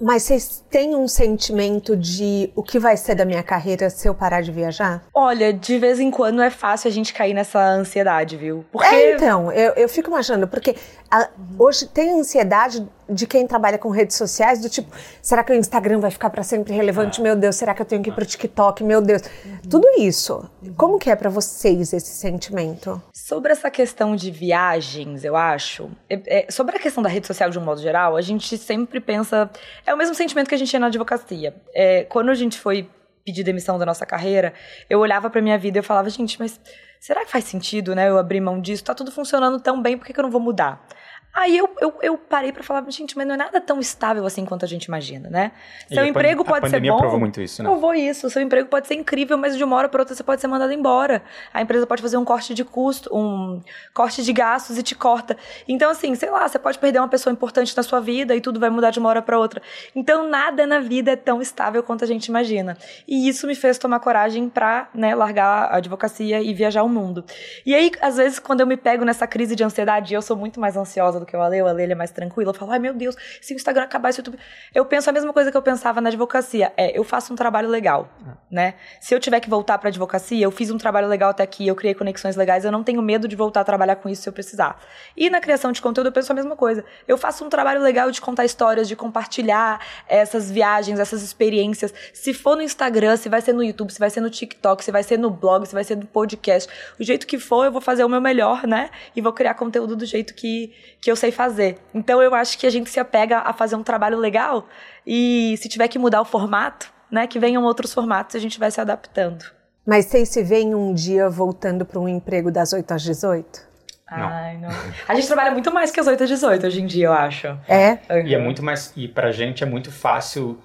[0.00, 4.14] Mas vocês têm um sentimento de o que vai ser da minha carreira se eu
[4.14, 5.02] parar de viajar?
[5.12, 8.64] Olha, de vez em quando é fácil a gente cair nessa ansiedade, viu?
[8.70, 8.86] Porque...
[8.86, 10.76] É, então, eu, eu fico imaginando, porque
[11.10, 11.28] a,
[11.58, 16.00] hoje tem ansiedade de quem trabalha com redes sociais, do tipo, será que o Instagram
[16.00, 17.22] vai ficar para sempre relevante?
[17.22, 18.84] Meu Deus, será que eu tenho que ir pro TikTok?
[18.84, 19.22] Meu Deus.
[19.68, 20.48] Tudo isso.
[20.76, 23.00] Como que é para vocês esse sentimento?
[23.14, 27.48] Sobre essa questão de viagens, eu acho, é, é, sobre a questão da rede social
[27.48, 29.50] de um modo geral, a gente sempre pensa,
[29.86, 31.54] é o mesmo sentimento que a gente tinha na advocacia.
[31.74, 32.88] É, quando a gente foi
[33.24, 34.52] pedir demissão da nossa carreira,
[34.88, 36.60] eu olhava para minha vida e eu falava, gente, mas
[37.00, 38.84] será que faz sentido, né, eu abrir mão disso?
[38.84, 40.86] Tá tudo funcionando tão bem, por que, que eu não vou mudar?
[41.34, 44.44] Aí eu, eu, eu parei para falar, gente, mas não é nada tão estável assim
[44.44, 45.52] quanto a gente imagina, né?
[45.88, 46.96] Seu emprego pode ser bom.
[46.96, 47.68] provou muito isso, né?
[47.68, 48.28] Provou isso.
[48.28, 50.72] Seu emprego pode ser incrível, mas de uma hora para outra você pode ser mandado
[50.72, 51.22] embora.
[51.54, 53.62] A empresa pode fazer um corte de custo, um
[53.94, 55.36] corte de gastos e te corta.
[55.68, 58.58] Então, assim, sei lá, você pode perder uma pessoa importante na sua vida e tudo
[58.58, 59.62] vai mudar de uma hora para outra.
[59.94, 62.76] Então, nada na vida é tão estável quanto a gente imagina.
[63.06, 67.24] E isso me fez tomar coragem pra, né, largar a advocacia e viajar o mundo.
[67.64, 70.58] E aí, às vezes, quando eu me pego nessa crise de ansiedade, eu sou muito
[70.58, 72.50] mais ansiosa do que o Ale, o Ale ele é mais tranquilo.
[72.50, 74.38] Eu falo, ai meu Deus, se o Instagram acabar, esse YouTube.
[74.74, 76.72] Eu penso a mesma coisa que eu pensava na advocacia.
[76.76, 78.08] É, eu faço um trabalho legal.
[78.50, 78.74] né?
[79.00, 81.74] Se eu tiver que voltar para advocacia, eu fiz um trabalho legal até aqui, eu
[81.74, 84.32] criei conexões legais, eu não tenho medo de voltar a trabalhar com isso se eu
[84.32, 84.80] precisar.
[85.16, 86.84] E na criação de conteúdo eu penso a mesma coisa.
[87.06, 91.92] Eu faço um trabalho legal de contar histórias, de compartilhar essas viagens, essas experiências.
[92.12, 94.90] Se for no Instagram, se vai ser no YouTube, se vai ser no TikTok, se
[94.90, 97.80] vai ser no blog, se vai ser no podcast, o jeito que for, eu vou
[97.80, 98.90] fazer o meu melhor, né?
[99.14, 101.78] E vou criar conteúdo do jeito que, que eu sei fazer.
[101.94, 104.66] Então eu acho que a gente se apega a fazer um trabalho legal
[105.06, 108.58] e se tiver que mudar o formato, né, que venham outros formatos e a gente
[108.58, 109.44] vai se adaptando.
[109.86, 113.68] Mas vocês se veem um dia voltando para um emprego das 8 às 18?
[114.10, 114.28] Não.
[114.28, 114.68] Ai, não.
[115.06, 117.46] A gente trabalha muito mais que as 8 às 18 hoje em dia, eu acho.
[117.66, 117.98] É?
[118.10, 118.26] Uhum.
[118.26, 118.92] E é muito mais.
[118.96, 120.58] E pra gente é muito fácil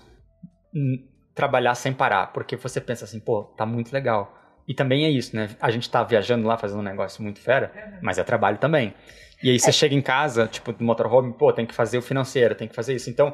[1.36, 4.38] trabalhar sem parar, porque você pensa assim, pô, tá muito legal.
[4.68, 5.50] E também é isso, né?
[5.62, 7.72] A gente tá viajando lá fazendo um negócio muito fera,
[8.02, 8.94] mas é trabalho também.
[9.44, 9.74] E aí você é.
[9.74, 12.96] chega em casa, tipo, no motorhome, pô, tem que fazer o financeiro, tem que fazer
[12.96, 13.10] isso.
[13.10, 13.34] Então,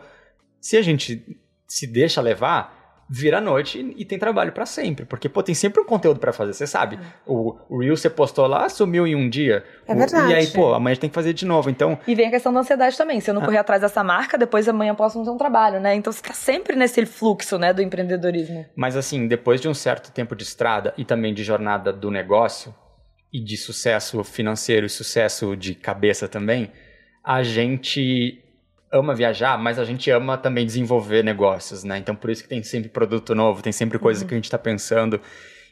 [0.60, 5.06] se a gente se deixa levar, vira noite e, e tem trabalho para sempre.
[5.06, 6.96] Porque, pô, tem sempre um conteúdo para fazer, você sabe.
[6.96, 7.00] É.
[7.26, 9.64] O, o Reel você postou lá, sumiu em um dia.
[9.88, 10.28] É verdade.
[10.28, 11.98] O, e aí, pô, amanhã tem que fazer de novo, então...
[12.08, 13.20] E vem a questão da ansiedade também.
[13.20, 13.46] Se eu não ah.
[13.46, 15.96] correr atrás dessa marca, depois amanhã posso não ter um trabalho, né?
[15.96, 18.66] Então você tá sempre nesse fluxo, né, do empreendedorismo.
[18.76, 22.74] Mas assim, depois de um certo tempo de estrada e também de jornada do negócio
[23.32, 26.72] e de sucesso financeiro e sucesso de cabeça também,
[27.24, 28.44] a gente
[28.92, 31.98] ama viajar, mas a gente ama também desenvolver negócios, né?
[31.98, 34.28] Então por isso que tem sempre produto novo, tem sempre coisa uhum.
[34.28, 35.22] que a gente está pensando.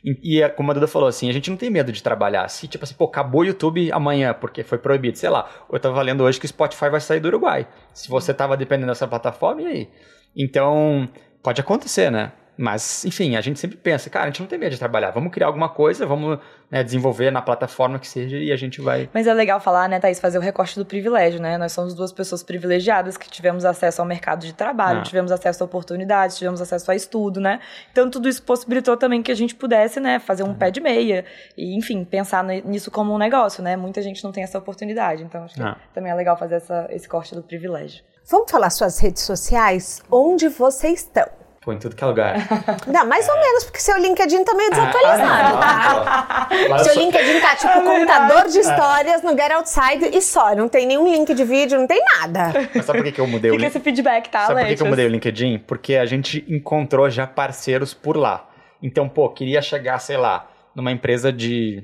[0.04, 2.48] E, e, é, como a Duda falou, assim, a gente não tem medo de trabalhar.
[2.50, 5.50] Se, tipo assim, pô, acabou o YouTube amanhã porque foi proibido, sei lá.
[5.72, 7.68] Eu tava lendo hoje que o Spotify vai sair do Uruguai.
[7.94, 9.90] Se você tava dependendo dessa plataforma, e aí?
[10.36, 11.10] Então,
[11.42, 12.32] pode acontecer, né?
[12.58, 15.12] Mas, enfim, a gente sempre pensa, cara, a gente não tem medo de trabalhar.
[15.12, 16.40] Vamos criar alguma coisa, vamos
[16.72, 19.10] né, desenvolver na plataforma que seja e a gente vai.
[19.14, 21.58] Mas é legal falar, né, Thaís, fazer o recorte do privilégio, né?
[21.58, 25.04] Nós somos duas pessoas privilegiadas que tivemos acesso ao mercado de trabalho, ah.
[25.04, 27.60] tivemos acesso a oportunidades, tivemos acesso a estudo, né?
[27.92, 31.26] Então tudo isso possibilitou também que a gente pudesse, né, fazer um pé de meia
[31.56, 33.76] e, enfim, pensar nisso como um negócio, né?
[33.76, 35.78] Muita gente não tem essa oportunidade, então acho que ah.
[35.94, 38.04] também é legal fazer essa, esse corte do privilégio.
[38.30, 40.02] Vamos falar suas redes sociais?
[40.12, 41.47] Onde vocês estão?
[41.68, 42.38] Pô, em tudo que é lugar.
[42.88, 43.30] Não, mais é.
[43.34, 46.48] ou menos, porque seu LinkedIn tá meio desatualizado, tá?
[46.82, 50.56] seu LinkedIn tá tipo contador de histórias no Get Outside e só.
[50.56, 52.54] Não tem nenhum link de vídeo, não tem nada.
[52.74, 53.68] Mas sabe por que, que eu mudei Fica o LinkedIn?
[53.68, 55.60] esse feedback, tá, Sabe por que, que eu mudei o LinkedIn?
[55.68, 58.48] Porque a gente encontrou já parceiros por lá.
[58.82, 61.84] Então, pô, queria chegar, sei lá, numa empresa de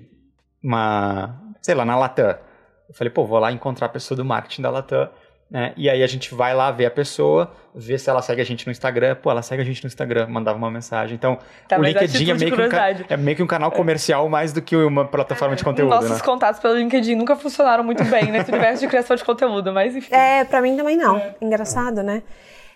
[0.63, 2.37] uma, sei lá, na Latam.
[2.87, 5.09] Eu falei, pô, vou lá encontrar a pessoa do marketing da Latam
[5.49, 5.73] né?
[5.77, 8.65] E aí a gente vai lá ver a pessoa, ver se ela segue a gente
[8.65, 9.15] no Instagram.
[9.15, 11.15] Pô, ela segue a gente no Instagram, mandava uma mensagem.
[11.15, 11.37] Então,
[11.67, 14.61] tá, o LinkedIn é meio, que um, é meio que um canal comercial mais do
[14.61, 15.91] que uma plataforma de conteúdo.
[15.91, 16.19] Nossos né?
[16.23, 20.13] contatos pelo LinkedIn nunca funcionaram muito bem nesse universo de criação de conteúdo, mas enfim.
[20.13, 21.17] É, pra mim também não.
[21.17, 21.35] É.
[21.39, 22.23] Engraçado, né?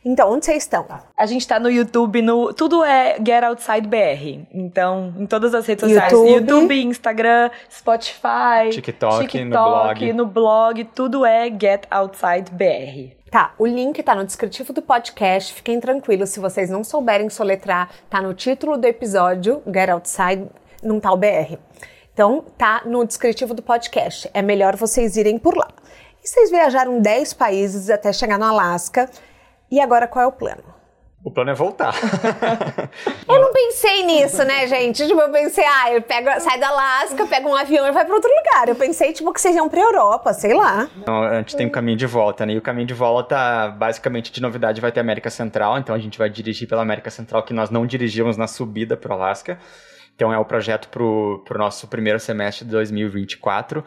[0.07, 0.87] Então, onde vocês estão?
[1.17, 4.47] A gente está no YouTube, no tudo é Get Outside BR.
[4.53, 10.13] Então, em todas as redes sociais, YouTube, YouTube Instagram, Spotify, TikTok, TikTok no, blog.
[10.13, 13.17] no blog, tudo é Get Outside BR.
[13.29, 15.53] Tá, o link tá no descritivo do podcast.
[15.53, 20.47] Fiquem tranquilos, se vocês não souberem soletrar, tá no título do episódio, Get Outside,
[20.81, 21.57] não tá o BR.
[22.13, 24.29] Então, tá no descritivo do podcast.
[24.33, 25.67] É melhor vocês irem por lá.
[26.23, 29.09] E vocês viajaram 10 países até chegar no Alasca.
[29.69, 30.77] E agora qual é o plano?
[31.27, 31.93] O plano é voltar.
[33.27, 35.05] eu não pensei nisso, né, gente?
[35.05, 38.15] Tipo, eu pensei, ah, eu pego, sai da Alasca, pego um avião e vai para
[38.15, 38.69] outro lugar.
[38.69, 40.87] Eu pensei, tipo, que vocês iam pra Europa, sei lá.
[40.95, 42.53] Então, a gente tem o um caminho de volta, né?
[42.53, 45.77] E o caminho de volta, basicamente, de novidade, vai ter América Central.
[45.77, 49.13] Então, a gente vai dirigir pela América Central, que nós não dirigimos na subida pro
[49.13, 49.59] Alasca.
[50.15, 53.83] Então, é o projeto pro, pro nosso primeiro semestre de 2024.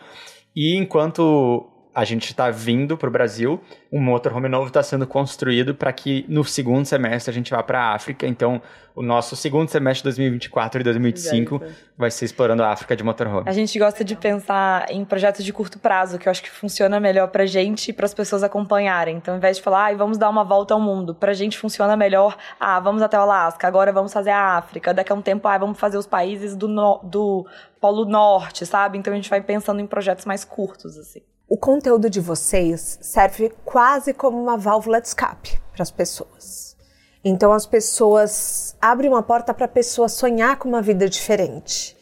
[0.54, 3.61] E enquanto a gente está vindo para o Brasil,
[3.93, 7.80] um motorhome novo está sendo construído para que no segundo semestre a gente vá para
[7.80, 8.26] a África.
[8.26, 8.62] Então,
[8.95, 11.62] o nosso segundo semestre de 2024 e 2025
[11.97, 13.49] vai ser explorando a África de motorhome.
[13.49, 17.01] A gente gosta de pensar em projetos de curto prazo, que eu acho que funciona
[17.01, 19.16] melhor para a gente e para as pessoas acompanharem.
[19.16, 21.59] Então, ao invés de falar, ah, vamos dar uma volta ao mundo, para a gente
[21.59, 25.22] funciona melhor, ah, vamos até o Alasca, agora vamos fazer a África, daqui a um
[25.22, 27.47] tempo, ah, vamos fazer os países do, no do
[27.80, 28.99] Polo Norte, sabe?
[28.99, 33.53] Então, a gente vai pensando em projetos mais curtos, assim o conteúdo de vocês serve
[33.64, 36.76] quase como uma válvula de escape para as pessoas.
[37.24, 41.96] Então as pessoas abrem uma porta para a pessoa sonhar com uma vida diferente.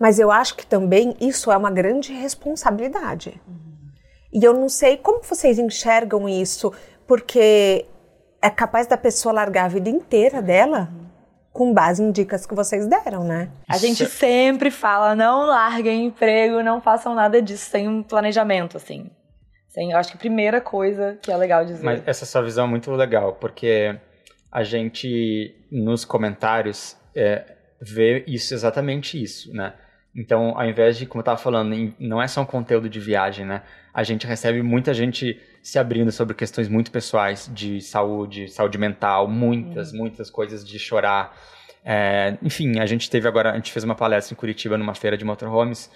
[0.00, 3.38] Mas eu acho que também isso é uma grande responsabilidade.
[3.46, 3.90] Uhum.
[4.32, 6.72] E eu não sei como vocês enxergam isso,
[7.06, 7.84] porque
[8.40, 11.05] é capaz da pessoa largar a vida inteira dela uhum
[11.56, 13.50] com base em dicas que vocês deram, né?
[13.66, 19.10] A gente sempre fala, não larguem emprego, não façam nada disso sem um planejamento, assim.
[19.68, 21.82] Sem, eu acho que a primeira coisa que é legal dizer.
[21.82, 23.98] Mas essa sua visão é muito legal, porque
[24.52, 29.72] a gente, nos comentários, é, ver isso, exatamente isso, né?
[30.14, 33.46] Então, ao invés de, como eu estava falando, não é só um conteúdo de viagem,
[33.46, 33.62] né?
[33.94, 39.26] A gente recebe muita gente se abrindo sobre questões muito pessoais de saúde, saúde mental,
[39.26, 39.98] muitas, uhum.
[39.98, 41.36] muitas coisas de chorar.
[41.84, 45.16] É, enfim, a gente teve agora, a gente fez uma palestra em Curitiba numa feira
[45.16, 45.90] de motorhomes,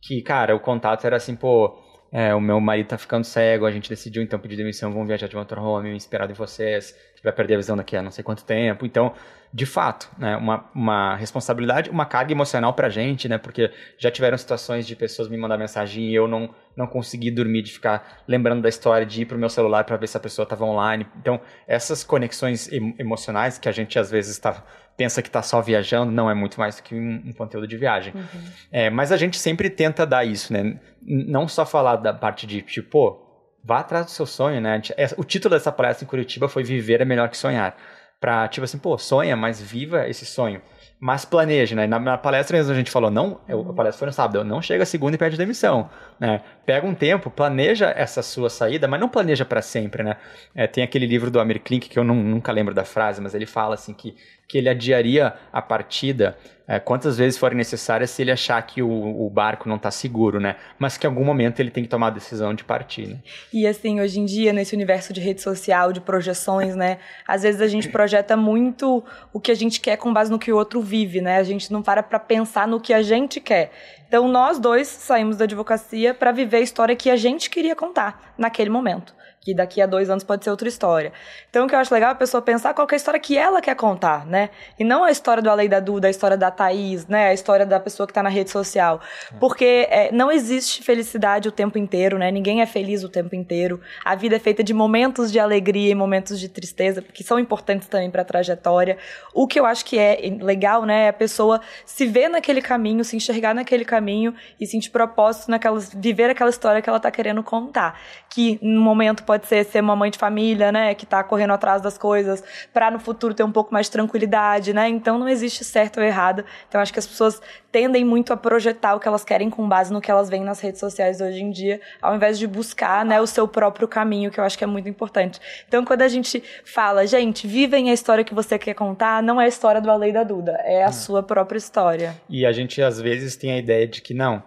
[0.00, 1.78] que, cara, o contato era assim, pô,
[2.10, 5.26] é, o meu marido tá ficando cego, a gente decidiu então pedir demissão, vamos viajar
[5.26, 8.24] de motorhome, inspirado em vocês, a gente vai perder a visão daqui a não sei
[8.24, 8.86] quanto tempo.
[8.86, 9.12] Então,
[9.52, 14.38] de fato, né, uma, uma responsabilidade, uma carga emocional pra gente, né, porque já tiveram
[14.38, 18.62] situações de pessoas me mandar mensagem e eu não, não consegui dormir, de ficar lembrando
[18.62, 21.04] da história, de ir pro meu celular para ver se a pessoa estava online.
[21.18, 24.64] Então, essas conexões emocionais que a gente às vezes está
[24.96, 27.74] pensa que está só viajando, não é muito mais do que um, um conteúdo de
[27.74, 28.12] viagem.
[28.14, 28.42] Uhum.
[28.70, 30.78] É, mas a gente sempre tenta dar isso, né?
[31.00, 33.18] Não só falar da parte de, tipo,
[33.64, 34.82] vá atrás do seu sonho, né?
[34.98, 37.74] É, o título dessa palestra em Curitiba foi Viver é Melhor que Sonhar.
[38.20, 40.60] Pra, tipo assim, pô, sonha, mas viva esse sonho
[41.00, 41.86] mas planeje, né?
[41.86, 44.60] Na, na, palestra mesmo a gente falou, não, eu, a palestra foi no sábado, não
[44.60, 45.88] chega a segunda e pede demissão,
[46.20, 46.42] né?
[46.66, 50.18] Pega um tempo, planeja essa sua saída, mas não planeja para sempre, né?
[50.54, 53.34] É, tem aquele livro do Amir Klink, que eu não, nunca lembro da frase, mas
[53.34, 54.14] ele fala assim que,
[54.50, 56.36] que ele adiaria a partida
[56.66, 60.40] é, quantas vezes forem necessárias se ele achar que o, o barco não está seguro,
[60.40, 60.56] né?
[60.76, 63.18] Mas que em algum momento ele tem que tomar a decisão de partir, né?
[63.52, 66.98] E assim, hoje em dia, nesse universo de rede social, de projeções, né?
[67.26, 70.52] Às vezes a gente projeta muito o que a gente quer com base no que
[70.52, 71.38] o outro vive, né?
[71.38, 73.70] A gente não para para pensar no que a gente quer.
[74.06, 78.34] Então nós dois saímos da advocacia para viver a história que a gente queria contar
[78.36, 81.12] naquele momento que daqui a dois anos pode ser outra história.
[81.48, 83.38] Então, o que eu acho legal é a pessoa pensar qual é a história que
[83.38, 84.50] ela quer contar, né?
[84.78, 87.28] E não a história do Alei da Duda, a história da Thaís, né?
[87.28, 89.00] A história da pessoa que está na rede social.
[89.38, 92.30] Porque é, não existe felicidade o tempo inteiro, né?
[92.30, 93.80] Ninguém é feliz o tempo inteiro.
[94.04, 97.88] A vida é feita de momentos de alegria e momentos de tristeza, que são importantes
[97.88, 98.98] também para a trajetória.
[99.32, 101.06] O que eu acho que é legal, né?
[101.06, 105.94] É a pessoa se ver naquele caminho, se enxergar naquele caminho e sentir propósito naquelas,
[105.94, 107.98] viver aquela história que ela está querendo contar.
[108.28, 111.80] Que no momento pode ser ser uma mãe de família, né, que tá correndo atrás
[111.80, 112.42] das coisas,
[112.74, 114.88] para no futuro ter um pouco mais de tranquilidade, né?
[114.88, 116.44] Então não existe certo ou errado.
[116.68, 119.92] Então acho que as pessoas tendem muito a projetar o que elas querem com base
[119.92, 123.20] no que elas veem nas redes sociais hoje em dia, ao invés de buscar, né,
[123.20, 125.40] o seu próprio caminho, que eu acho que é muito importante.
[125.68, 129.44] Então quando a gente fala, gente, vivem a história que você quer contar, não é
[129.44, 130.92] a história do Alei da Duda, é a hum.
[130.92, 132.20] sua própria história.
[132.28, 134.42] E a gente às vezes tem a ideia de que não,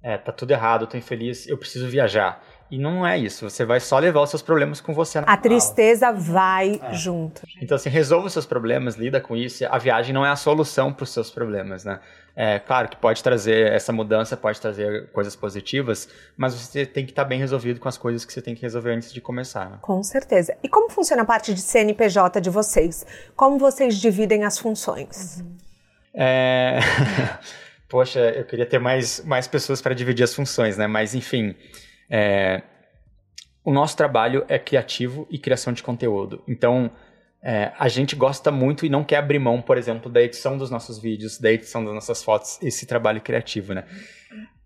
[0.00, 2.40] é, tá tudo errado, eu tô infeliz, eu preciso viajar.
[2.70, 3.48] E não é isso.
[3.50, 5.18] Você vai só levar os seus problemas com você.
[5.18, 6.94] a tristeza vai é.
[6.94, 7.42] junto.
[7.60, 9.64] Então, assim, resolva os seus problemas, lida com isso.
[9.68, 11.98] A viagem não é a solução para os seus problemas, né?
[12.36, 17.10] É claro que pode trazer essa mudança, pode trazer coisas positivas, mas você tem que
[17.10, 19.68] estar tá bem resolvido com as coisas que você tem que resolver antes de começar.
[19.68, 19.78] Né?
[19.82, 20.56] Com certeza.
[20.62, 23.04] E como funciona a parte de CNPJ de vocês?
[23.34, 25.40] Como vocês dividem as funções?
[25.40, 25.56] Uhum.
[26.14, 26.78] É...
[27.88, 30.86] Poxa, eu queria ter mais, mais pessoas para dividir as funções, né?
[30.86, 31.56] Mas, enfim.
[32.10, 32.62] É,
[33.64, 36.42] o nosso trabalho é criativo e criação de conteúdo.
[36.48, 36.90] Então,
[37.42, 40.70] é, a gente gosta muito e não quer abrir mão, por exemplo, da edição dos
[40.70, 43.84] nossos vídeos, da edição das nossas fotos, esse trabalho criativo, né?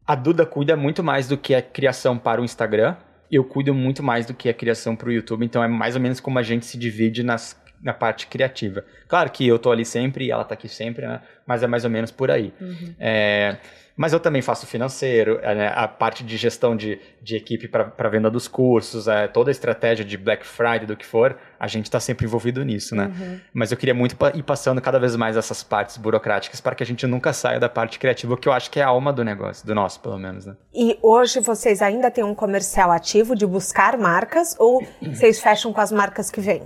[0.06, 2.96] A Duda cuida muito mais do que a criação para o Instagram,
[3.30, 6.00] eu cuido muito mais do que a criação para o YouTube, então é mais ou
[6.00, 8.84] menos como a gente se divide nas, na parte criativa.
[9.08, 11.20] Claro que eu tô ali sempre e ela tá aqui sempre, né?
[11.46, 12.52] Mas é mais ou menos por aí.
[12.60, 12.94] Uhum.
[12.98, 13.56] É,
[13.96, 18.08] mas eu também faço financeiro, é, né, a parte de gestão de, de equipe para
[18.08, 21.86] venda dos cursos, é, toda a estratégia de Black Friday, do que for, a gente
[21.86, 23.06] está sempre envolvido nisso, né?
[23.06, 23.40] Uhum.
[23.52, 26.86] Mas eu queria muito ir passando cada vez mais essas partes burocráticas para que a
[26.86, 29.66] gente nunca saia da parte criativa, que eu acho que é a alma do negócio,
[29.66, 30.56] do nosso, pelo menos, né?
[30.74, 35.80] E hoje vocês ainda têm um comercial ativo de buscar marcas ou vocês fecham com
[35.80, 36.64] as marcas que vêm?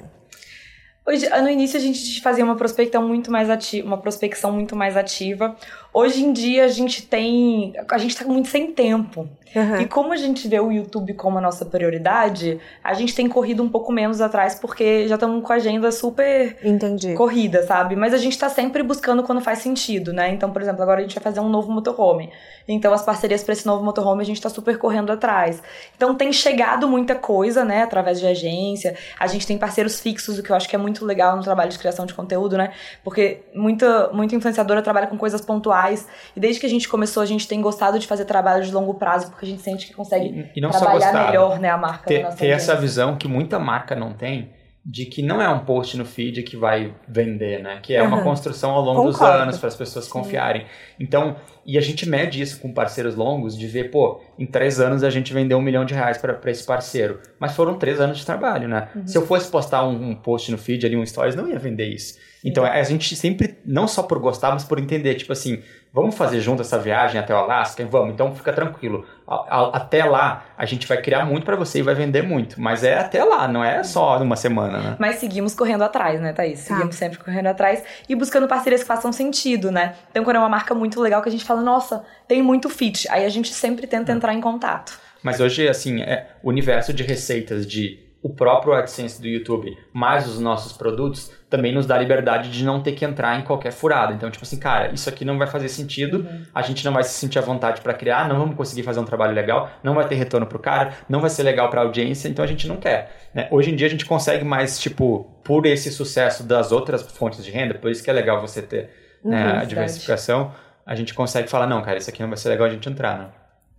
[1.09, 4.95] Hoje, no início a gente fazia uma prospecção muito mais ativa, uma prospecção muito mais
[4.95, 5.57] ativa.
[5.99, 9.28] Hoje em dia a gente tem, a gente tá muito sem tempo.
[9.55, 9.80] Uhum.
[9.80, 13.62] E como a gente vê o YouTube como a nossa prioridade, a gente tem corrido
[13.62, 17.14] um pouco menos atrás porque já estamos com a agenda super Entendi.
[17.14, 17.96] corrida, sabe?
[17.96, 20.30] Mas a gente tá sempre buscando quando faz sentido, né?
[20.30, 22.30] Então, por exemplo, agora a gente vai fazer um novo motorhome.
[22.66, 25.62] Então, as parcerias para esse novo motorhome a gente tá super correndo atrás.
[25.96, 28.94] Então, tem chegado muita coisa, né, através de agência.
[29.18, 31.70] A gente tem parceiros fixos, o que eu acho que é muito legal no trabalho
[31.70, 32.72] de criação de conteúdo, né?
[33.03, 35.88] Porque muita, muita influenciadora trabalha com coisas pontuais.
[36.36, 38.95] E desde que a gente começou, a gente tem gostado de fazer trabalho de longo
[38.95, 42.07] prazo porque a gente sente que consegue e, e trabalhar melhor né, a marca.
[42.07, 44.51] Ter, ter essa visão que muita marca não tem
[44.84, 47.78] de que não é um post no feed que vai vender, né?
[47.82, 48.09] Que é uhum.
[48.09, 49.32] uma construção ao longo Concordo.
[49.34, 50.64] dos anos para as pessoas confiarem.
[50.99, 51.36] Então,
[51.69, 55.11] e a gente mede isso com parceiros longos de ver, pô, em três anos a
[55.11, 57.21] gente vendeu um milhão de reais para esse parceiro.
[57.39, 58.89] Mas foram três anos de trabalho, né?
[58.97, 59.07] Uhum.
[59.07, 61.87] Se eu fosse postar um, um, post no feed ali, um stories, não ia vender
[61.87, 62.19] isso.
[62.43, 65.61] Então a gente sempre, não só por gostar, mas por entender, tipo assim,
[66.01, 67.84] vamos fazer junto essa viagem até o Alasca?
[67.84, 69.05] Vamos, então fica tranquilo.
[69.26, 72.61] Até lá, a gente vai criar muito para você e vai vender muito.
[72.61, 74.96] Mas é até lá, não é só uma semana, né?
[74.99, 76.61] Mas seguimos correndo atrás, né, Thaís?
[76.64, 76.74] Tá.
[76.74, 79.94] Seguimos sempre correndo atrás e buscando parcerias que façam sentido, né?
[80.11, 83.09] Então, quando é uma marca muito legal que a gente fala, nossa, tem muito fit.
[83.11, 84.99] Aí a gente sempre tenta entrar em contato.
[85.20, 90.29] Mas hoje, assim, é o universo de receitas de o próprio AdSense do YouTube, mais
[90.29, 94.12] os nossos produtos, também nos dá liberdade de não ter que entrar em qualquer furada.
[94.12, 96.43] Então, tipo assim, cara, isso aqui não vai fazer sentido, uhum.
[96.55, 99.05] a gente não vai se sentir à vontade para criar, não vamos conseguir fazer um
[99.05, 102.45] trabalho legal, não vai ter retorno pro cara, não vai ser legal pra audiência, então
[102.45, 103.31] a gente não quer.
[103.35, 103.49] Né?
[103.51, 107.51] Hoje em dia a gente consegue mais, tipo, por esse sucesso das outras fontes de
[107.51, 108.91] renda, por isso que é legal você ter
[109.24, 110.53] uhum, né, a diversificação,
[110.85, 113.18] a gente consegue falar, não, cara, isso aqui não vai ser legal a gente entrar,
[113.18, 113.29] né?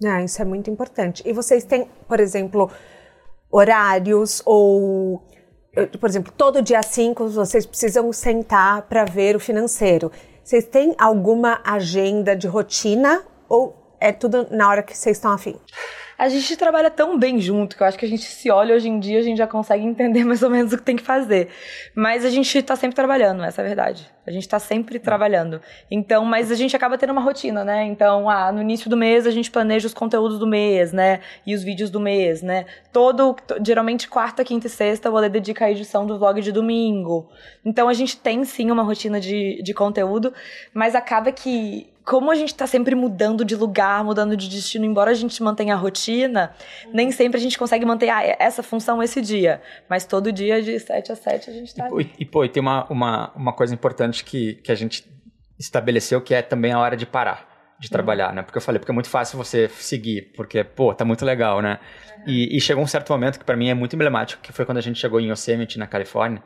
[0.06, 1.22] Ah, isso é muito importante.
[1.26, 2.72] E vocês têm, por exemplo,
[3.52, 5.24] horários ou
[6.00, 10.12] por exemplo, todo dia 5 vocês precisam sentar para ver o financeiro.
[10.44, 15.56] Vocês têm alguma agenda de rotina ou é tudo na hora que vocês estão afim?
[16.20, 18.90] A gente trabalha tão bem junto que eu acho que a gente se olha hoje
[18.90, 21.48] em dia, a gente já consegue entender mais ou menos o que tem que fazer.
[21.96, 24.12] Mas a gente tá sempre trabalhando, essa é a verdade.
[24.28, 25.62] A gente tá sempre trabalhando.
[25.90, 27.86] Então, mas a gente acaba tendo uma rotina, né?
[27.86, 31.22] Então, ah, no início do mês a gente planeja os conteúdos do mês, né?
[31.48, 32.66] E os vídeos do mês, né?
[32.92, 37.30] Todo, geralmente quarta, quinta e sexta, o Ale dedica a edição do vlog de domingo.
[37.64, 40.34] Então a gente tem sim uma rotina de, de conteúdo,
[40.74, 45.12] mas acaba que como a gente tá sempre mudando de lugar, mudando de destino, embora
[45.12, 46.52] a gente mantenha a rotina,
[46.92, 49.62] nem sempre a gente consegue manter ah, essa função esse dia.
[49.88, 51.88] Mas todo dia, de 7 a 7, a gente tá.
[52.00, 55.08] E, e pô, e tem uma, uma, uma coisa importante que, que a gente
[55.60, 57.48] estabeleceu que é também a hora de parar
[57.80, 57.92] de uhum.
[57.92, 58.42] trabalhar, né?
[58.42, 61.78] Porque eu falei, porque é muito fácil você seguir, porque, pô, tá muito legal, né?
[62.18, 62.24] Uhum.
[62.26, 64.80] E, e, chegou um certo momento que para mim é muito emblemático, que foi quando
[64.80, 66.42] a gente chegou em Yosemite, na Califórnia,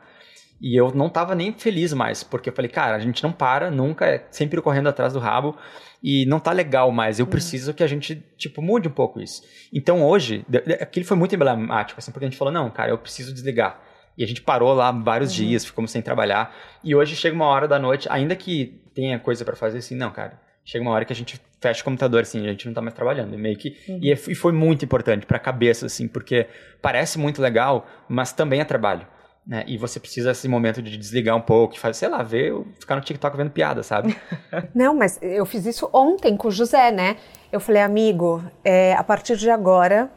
[0.60, 3.70] e eu não tava nem feliz mais, porque eu falei, cara, a gente não para
[3.70, 5.56] nunca, é sempre correndo atrás do rabo
[6.02, 7.18] e não tá legal mais.
[7.18, 7.30] Eu uhum.
[7.30, 9.42] preciso que a gente, tipo, mude um pouco isso.
[9.72, 10.44] Então hoje,
[10.80, 13.80] aquilo foi muito emblemático, assim, porque a gente falou, não, cara, eu preciso desligar.
[14.16, 15.46] E a gente parou lá vários uhum.
[15.46, 16.54] dias, ficamos sem trabalhar.
[16.82, 20.10] E hoje chega uma hora da noite, ainda que tenha coisa para fazer, assim, não,
[20.10, 22.80] cara, chega uma hora que a gente fecha o computador, assim, a gente não tá
[22.80, 23.36] mais trabalhando.
[23.36, 23.76] Meio que.
[23.88, 23.98] Uhum.
[24.00, 26.46] E, e foi muito importante pra cabeça, assim, porque
[26.80, 29.06] parece muito legal, mas também é trabalho.
[29.46, 29.62] Né?
[29.66, 33.02] E você precisa esse momento de desligar um pouco, fazer, sei lá, ver, ficar no
[33.02, 34.16] TikTok vendo piada, sabe?
[34.74, 37.18] Não, mas eu fiz isso ontem com o José, né?
[37.52, 40.10] Eu falei, amigo, é, a partir de agora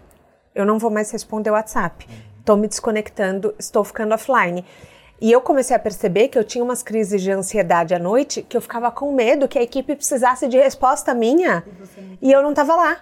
[0.55, 2.07] eu não vou mais responder o WhatsApp.
[2.39, 4.65] Estou me desconectando, estou ficando offline.
[5.19, 8.55] E eu comecei a perceber que eu tinha umas crises de ansiedade à noite, que
[8.55, 11.63] eu ficava com medo que a equipe precisasse de resposta minha
[12.21, 12.97] e, e eu não estava lá.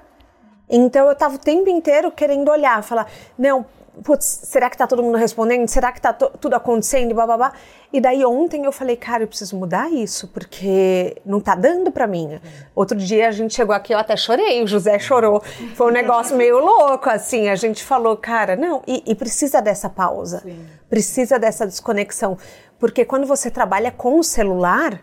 [0.70, 3.08] Então eu estava o tempo inteiro querendo olhar, falar,
[3.38, 3.66] não,
[4.04, 5.68] putz, será que tá todo mundo respondendo?
[5.68, 7.14] Será que tá tudo acontecendo?
[7.14, 7.54] Blá, blá, blá.
[7.94, 12.08] E daí ontem eu falei, cara, eu preciso mudar isso, porque não tá dando para
[12.08, 12.40] mim.
[12.74, 15.42] Outro dia a gente chegou aqui, eu até chorei, o José chorou.
[15.76, 17.48] Foi um negócio meio louco, assim.
[17.48, 20.40] A gente falou, cara, não, e, e precisa dessa pausa.
[20.40, 20.66] Sim.
[20.90, 22.38] Precisa dessa desconexão.
[22.78, 25.02] Porque quando você trabalha com o celular,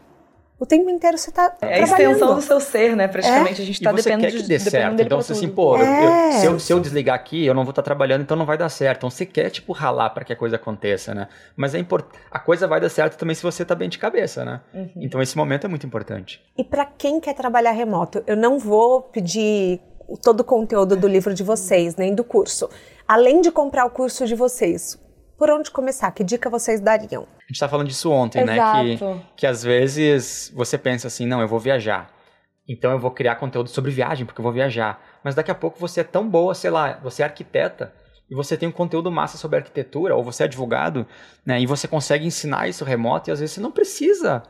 [0.63, 3.09] o tempo inteiro você está É a extensão do seu ser, né?
[3.09, 3.65] Praticamente é?
[3.65, 5.03] a gente está dependendo quer que dê certo.
[5.03, 6.07] Então você assim, pô, é.
[6.07, 8.47] eu, se, eu, se, eu, desligar aqui, eu não vou estar tá trabalhando, então não
[8.47, 8.99] vai dar certo.
[8.99, 11.27] Então você quer tipo ralar para que a coisa aconteça, né?
[11.57, 12.07] Mas é import...
[12.31, 14.61] a coisa vai dar certo também se você está bem de cabeça, né?
[14.73, 14.89] Uhum.
[14.95, 16.41] Então esse momento é muito importante.
[16.57, 19.81] E para quem quer trabalhar remoto, eu não vou pedir
[20.23, 22.71] todo o conteúdo do livro de vocês, nem do curso.
[23.09, 24.97] Além de comprar o curso de vocês,
[25.43, 26.09] por onde começar?
[26.13, 27.27] Que dica vocês dariam?
[27.37, 28.85] A gente tá falando disso ontem, Exato.
[28.85, 28.97] né?
[28.97, 32.13] Que, que às vezes você pensa assim, não, eu vou viajar.
[32.69, 35.03] Então eu vou criar conteúdo sobre viagem, porque eu vou viajar.
[35.25, 37.93] Mas daqui a pouco você é tão boa, sei lá, você é arquiteta
[38.31, 41.05] e você tem um conteúdo massa sobre arquitetura, ou você é advogado,
[41.45, 41.61] né?
[41.61, 44.45] E você consegue ensinar isso remoto e às vezes você não precisa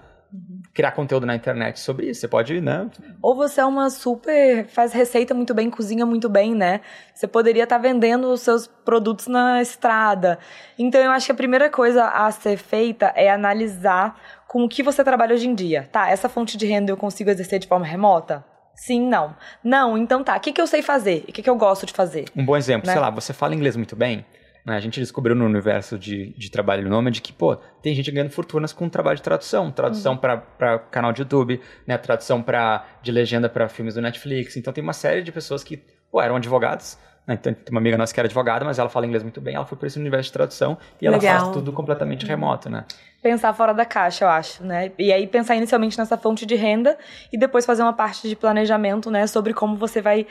[0.72, 2.20] criar conteúdo na internet sobre isso.
[2.20, 2.88] Você pode, né?
[3.20, 4.66] Ou você é uma super.
[4.66, 6.80] faz receita muito bem, cozinha muito bem, né?
[7.14, 10.38] Você poderia estar tá vendendo os seus produtos na estrada.
[10.78, 14.18] Então eu acho que a primeira coisa a ser feita é analisar
[14.48, 15.88] com o que você trabalha hoje em dia.
[15.92, 18.44] Tá, essa fonte de renda eu consigo exercer de forma remota?
[18.74, 19.36] Sim, não.
[19.62, 20.36] Não, então tá.
[20.36, 21.24] O que, que eu sei fazer?
[21.28, 22.24] O que, que eu gosto de fazer?
[22.34, 22.92] Um bom exemplo, né?
[22.92, 24.24] sei lá, você fala inglês muito bem.
[24.64, 24.76] Né?
[24.76, 28.72] A gente descobriu no universo de, de trabalho nômade que, pô, tem gente ganhando fortunas
[28.72, 29.70] com trabalho de tradução.
[29.70, 30.18] Tradução uhum.
[30.18, 31.98] para canal de YouTube, né?
[31.98, 34.56] tradução pra, de legenda para filmes do Netflix.
[34.56, 36.96] Então tem uma série de pessoas que, pô, eram advogados.
[37.26, 37.34] Né?
[37.34, 39.54] Então, tem uma amiga nossa que era advogada, mas ela fala inglês muito bem.
[39.54, 41.40] Ela foi para esse universo de tradução e ela Legal.
[41.40, 42.84] faz tudo completamente remoto, né?
[43.22, 44.90] Pensar fora da caixa, eu acho, né?
[44.98, 46.98] E aí pensar inicialmente nessa fonte de renda
[47.32, 49.26] e depois fazer uma parte de planejamento, né?
[49.28, 50.26] Sobre como você vai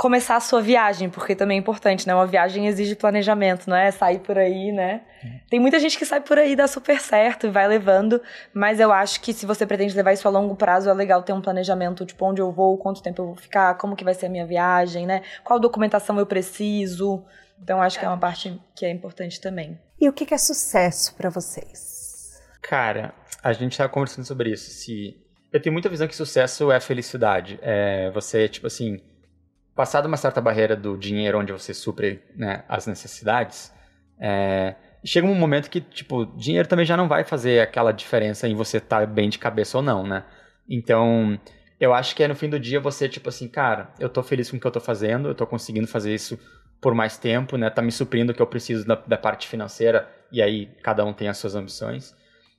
[0.00, 2.14] começar a sua viagem, porque também é importante, né?
[2.14, 5.02] Uma viagem exige planejamento, não é sair por aí, né?
[5.50, 8.18] Tem muita gente que sai por aí, dá super certo e vai levando,
[8.54, 11.34] mas eu acho que se você pretende levar isso a longo prazo, é legal ter
[11.34, 14.24] um planejamento, tipo, onde eu vou, quanto tempo eu vou ficar, como que vai ser
[14.24, 15.20] a minha viagem, né?
[15.44, 17.22] Qual documentação eu preciso.
[17.62, 19.78] Então, acho que é uma parte que é importante também.
[20.00, 22.40] E o que é sucesso para vocês?
[22.62, 24.70] Cara, a gente estava conversando sobre isso.
[24.70, 25.14] Se
[25.52, 27.58] eu tenho muita visão que sucesso é felicidade.
[27.60, 28.98] É você, tipo assim,
[29.74, 33.72] passada uma certa barreira do dinheiro onde você supre né, as necessidades,
[34.20, 38.54] é, chega um momento que, tipo, dinheiro também já não vai fazer aquela diferença em
[38.54, 40.24] você estar tá bem de cabeça ou não, né?
[40.68, 41.38] Então,
[41.80, 44.50] eu acho que é no fim do dia você, tipo assim, cara, eu tô feliz
[44.50, 46.38] com o que eu tô fazendo, eu tô conseguindo fazer isso
[46.80, 47.70] por mais tempo, né?
[47.70, 51.12] Tá me suprindo o que eu preciso da, da parte financeira, e aí cada um
[51.12, 52.14] tem as suas ambições.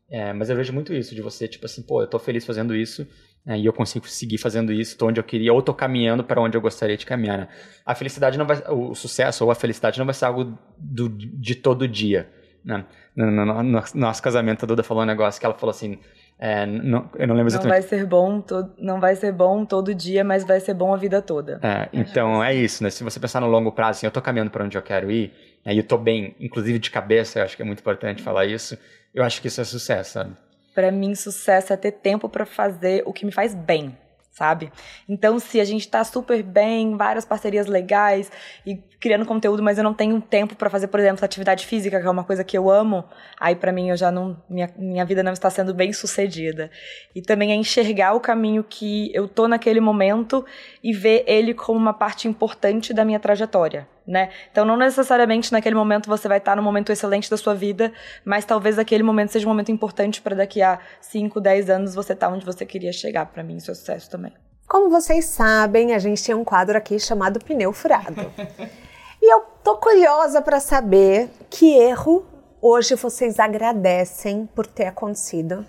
[0.09, 2.75] É, mas eu vejo muito isso, de você, tipo assim, pô, eu tô feliz fazendo
[2.75, 3.07] isso,
[3.45, 6.39] né, e eu consigo seguir fazendo isso, estou onde eu queria, ou estou caminhando para
[6.39, 7.37] onde eu gostaria de caminhar.
[7.39, 7.47] Né?
[7.85, 11.55] A felicidade não vai, o sucesso ou a felicidade não vai ser algo do, de
[11.55, 12.29] todo dia.
[12.63, 12.85] Né?
[13.15, 15.97] No, no, no, no, nosso casamento, a Duda falou um negócio que ela falou assim,
[16.37, 17.73] é, não, eu não lembro exatamente.
[17.73, 20.93] Não vai ser bom, to, não vai ser bom todo dia, mas vai ser bom
[20.93, 21.59] a vida toda.
[21.63, 22.89] É, então é isso, né?
[22.89, 25.33] Se você pensar no longo prazo, assim, eu estou caminhando para onde eu quero ir,
[25.65, 28.45] né, e eu estou bem, inclusive de cabeça, eu acho que é muito importante falar
[28.45, 28.77] isso.
[29.13, 30.31] Eu acho que isso é sucesso, sabe?
[30.73, 33.97] Para mim sucesso é ter tempo para fazer o que me faz bem,
[34.31, 34.71] sabe?
[35.07, 38.31] Então, se a gente tá super bem, várias parcerias legais
[38.65, 42.07] e criando conteúdo, mas eu não tenho tempo para fazer, por exemplo, atividade física, que
[42.07, 43.03] é uma coisa que eu amo,
[43.39, 46.69] aí para mim eu já não minha, minha vida não está sendo bem sucedida.
[47.13, 50.45] E também é enxergar o caminho que eu tô naquele momento
[50.83, 53.87] e ver ele como uma parte importante da minha trajetória.
[54.05, 54.29] Né?
[54.51, 57.93] Então, não necessariamente naquele momento você vai estar no momento excelente da sua vida,
[58.25, 62.13] mas talvez aquele momento seja um momento importante para daqui a 5, 10 anos você
[62.13, 63.27] estar tá onde você queria chegar.
[63.27, 64.33] Para mim, isso é sucesso também.
[64.67, 68.31] Como vocês sabem, a gente tem um quadro aqui chamado Pneu Furado.
[69.21, 72.25] e eu tô curiosa para saber que erro
[72.61, 75.65] hoje vocês agradecem por ter acontecido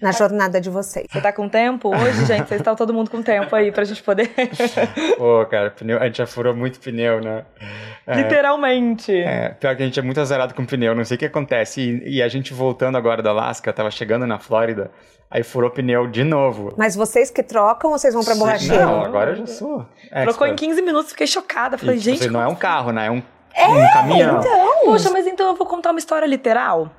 [0.00, 1.06] na jornada de vocês.
[1.10, 2.48] Você tá com tempo hoje, gente?
[2.48, 4.30] Vocês estão todo mundo com tempo aí pra gente poder.
[5.18, 7.44] Pô, cara, pneu, a gente já furou muito pneu, né?
[8.06, 9.12] É, Literalmente.
[9.12, 11.80] É, pior que a gente é muito azarado com pneu, não sei o que acontece.
[11.80, 14.90] E, e a gente voltando agora do Alasca, tava chegando na Flórida,
[15.30, 16.72] aí furou pneu de novo.
[16.76, 18.86] Mas vocês que trocam ou vocês vão pra borracheira?
[18.86, 19.86] Não, agora eu já sou.
[20.24, 21.76] Trocou em 15 minutos, fiquei chocada.
[21.76, 22.28] Falei, e, gente.
[22.28, 23.06] Não é um carro, né?
[23.06, 23.22] É um,
[23.54, 24.40] é, um caminhão.
[24.40, 24.84] Então.
[24.84, 26.90] Poxa, mas então eu vou contar uma história literal.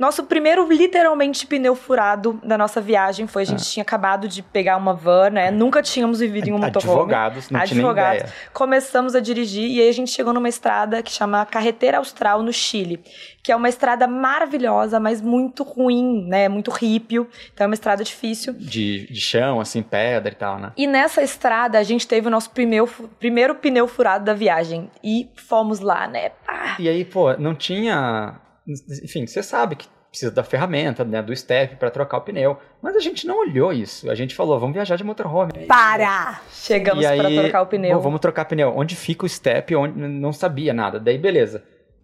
[0.00, 3.70] Nosso primeiro, literalmente, pneu furado da nossa viagem foi: a gente ah.
[3.70, 5.50] tinha acabado de pegar uma van, né?
[5.50, 7.00] Nunca tínhamos vivido em um motorhome.
[7.00, 8.18] Advogados, não Advogados.
[8.22, 8.50] tinha ideia.
[8.54, 12.50] Começamos a dirigir e aí a gente chegou numa estrada que chama Carreteira Austral, no
[12.50, 12.98] Chile.
[13.42, 16.48] Que é uma estrada maravilhosa, mas muito ruim, né?
[16.48, 17.28] Muito rípio.
[17.52, 18.54] Então é uma estrada difícil.
[18.54, 20.72] De, de chão, assim, pedra e tal, né?
[20.78, 22.88] E nessa estrada a gente teve o nosso primeiro,
[23.18, 24.90] primeiro pneu furado da viagem.
[25.04, 26.30] E fomos lá, né?
[26.48, 26.76] Ah.
[26.78, 31.76] E aí, pô, não tinha enfim, você sabe que precisa da ferramenta, né, do step
[31.76, 32.58] para trocar o pneu.
[32.82, 34.10] Mas a gente não olhou isso.
[34.10, 35.52] A gente falou, vamos viajar de motorhome.
[35.66, 36.40] Para!
[36.50, 37.96] Chegamos para trocar o pneu.
[37.96, 38.72] Bom, vamos trocar pneu.
[38.76, 39.74] Onde fica o step?
[39.76, 40.98] Onde não sabia nada.
[40.98, 41.62] Daí beleza.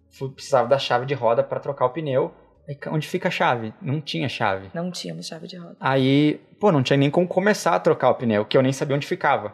[0.09, 2.33] Fui, precisava da chave de roda para trocar o pneu.
[2.67, 3.73] Aí, onde fica a chave?
[3.81, 4.69] Não tinha chave.
[4.73, 5.75] Não tínhamos chave de roda.
[5.79, 8.95] Aí, pô, não tinha nem como começar a trocar o pneu, que eu nem sabia
[8.95, 9.53] onde ficava.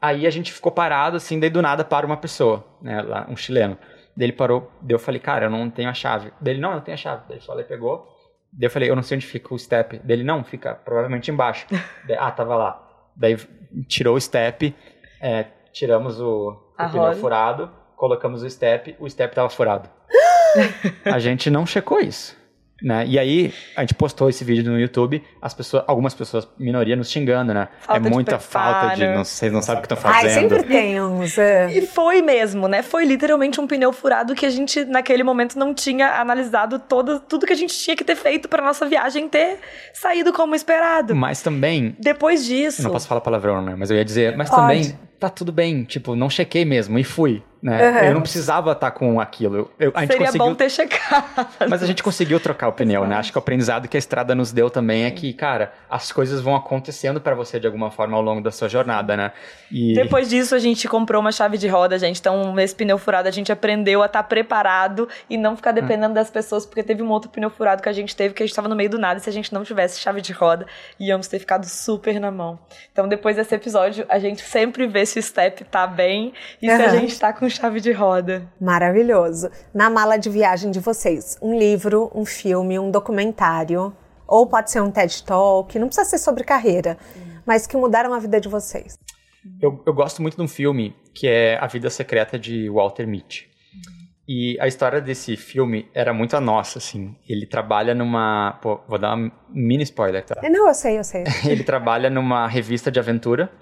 [0.00, 3.36] Aí a gente ficou parado assim, daí do nada para uma pessoa, né, lá, um
[3.36, 3.78] chileno.
[4.16, 6.32] Daí ele parou, daí eu falei, cara, eu não tenho a chave.
[6.40, 7.22] Daí ele, não, eu tenho a chave.
[7.28, 8.08] Daí ele só ele pegou.
[8.52, 10.00] Daí eu falei, eu não sei onde fica o step.
[10.04, 11.66] Daí ele, não, fica provavelmente embaixo.
[12.06, 12.80] daí, ah, tava lá.
[13.16, 13.36] Daí
[13.88, 14.74] tirou o step,
[15.20, 19.88] é, tiramos o, o pneu furado, colocamos o step, o step tava furado.
[21.04, 22.36] a gente não checou isso.
[22.82, 23.06] Né?
[23.06, 27.08] E aí, a gente postou esse vídeo no YouTube, as pessoas, algumas pessoas, minoria, nos
[27.08, 27.68] xingando, né?
[27.80, 29.06] Falta é muita falta de.
[29.06, 30.28] Não, vocês não sabem o que estão fazendo.
[30.28, 31.38] Ai, sempre tem uns.
[31.38, 31.70] É.
[31.72, 32.82] E foi mesmo, né?
[32.82, 37.46] Foi literalmente um pneu furado que a gente, naquele momento, não tinha analisado todo, tudo
[37.46, 39.58] que a gente tinha que ter feito para nossa viagem ter
[39.92, 41.14] saído como esperado.
[41.14, 41.96] Mas também.
[42.00, 42.82] Depois disso.
[42.82, 43.76] não posso falar palavrão, né?
[43.78, 44.36] Mas eu ia dizer.
[44.36, 44.60] Mas Pode.
[44.60, 45.84] também, tá tudo bem.
[45.84, 47.42] Tipo, não chequei mesmo e fui.
[47.64, 47.90] Né?
[47.90, 47.98] Uhum.
[48.08, 49.70] Eu não precisava estar com aquilo.
[49.78, 50.38] Eu, a Seria conseguiu...
[50.38, 51.48] bom ter checado.
[51.66, 53.16] Mas a gente conseguiu trocar o pneu, né?
[53.16, 56.42] Acho que o aprendizado que a estrada nos deu também é que, cara, as coisas
[56.42, 59.32] vão acontecendo para você de alguma forma ao longo da sua jornada, né?
[59.72, 59.94] E...
[59.94, 62.20] Depois disso, a gente comprou uma chave de roda, gente.
[62.20, 66.10] Então, nesse pneu furado, a gente aprendeu a estar tá preparado e não ficar dependendo
[66.10, 66.14] hum.
[66.14, 68.52] das pessoas, porque teve um outro pneu furado que a gente teve que a gente
[68.52, 69.18] estava no meio do nada.
[69.18, 70.66] E se a gente não tivesse chave de roda,
[71.00, 72.58] íamos ter ficado super na mão.
[72.92, 76.76] Então, depois desse episódio, a gente sempre vê se o step tá bem e uhum.
[76.76, 78.48] se a gente tá com chave de roda.
[78.60, 79.50] Maravilhoso.
[79.72, 83.94] Na mala de viagem de vocês, um livro, um filme, um documentário,
[84.26, 86.98] ou pode ser um TED Talk, não precisa ser sobre carreira,
[87.46, 88.98] mas que mudaram a vida de vocês.
[89.60, 93.48] Eu, eu gosto muito de um filme que é A Vida Secreta de Walter Mitty.
[94.26, 97.14] E a história desse filme era muito a nossa, assim.
[97.28, 98.58] Ele trabalha numa.
[98.62, 100.40] Pô, vou dar um mini spoiler, tá?
[100.48, 101.24] Não, eu sei, eu sei.
[101.46, 103.52] ele trabalha numa revista de aventura,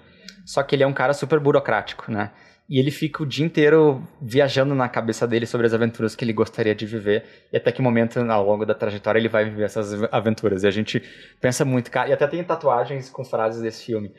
[0.45, 2.31] só que ele é um cara super burocrático, né?
[2.69, 6.31] E ele fica o dia inteiro viajando na cabeça dele sobre as aventuras que ele
[6.31, 7.23] gostaria de viver.
[7.51, 10.63] E até que momento, ao longo da trajetória, ele vai viver essas aventuras.
[10.63, 11.03] E a gente
[11.41, 12.09] pensa muito, cara.
[12.09, 14.11] E até tem tatuagens com frases desse filme.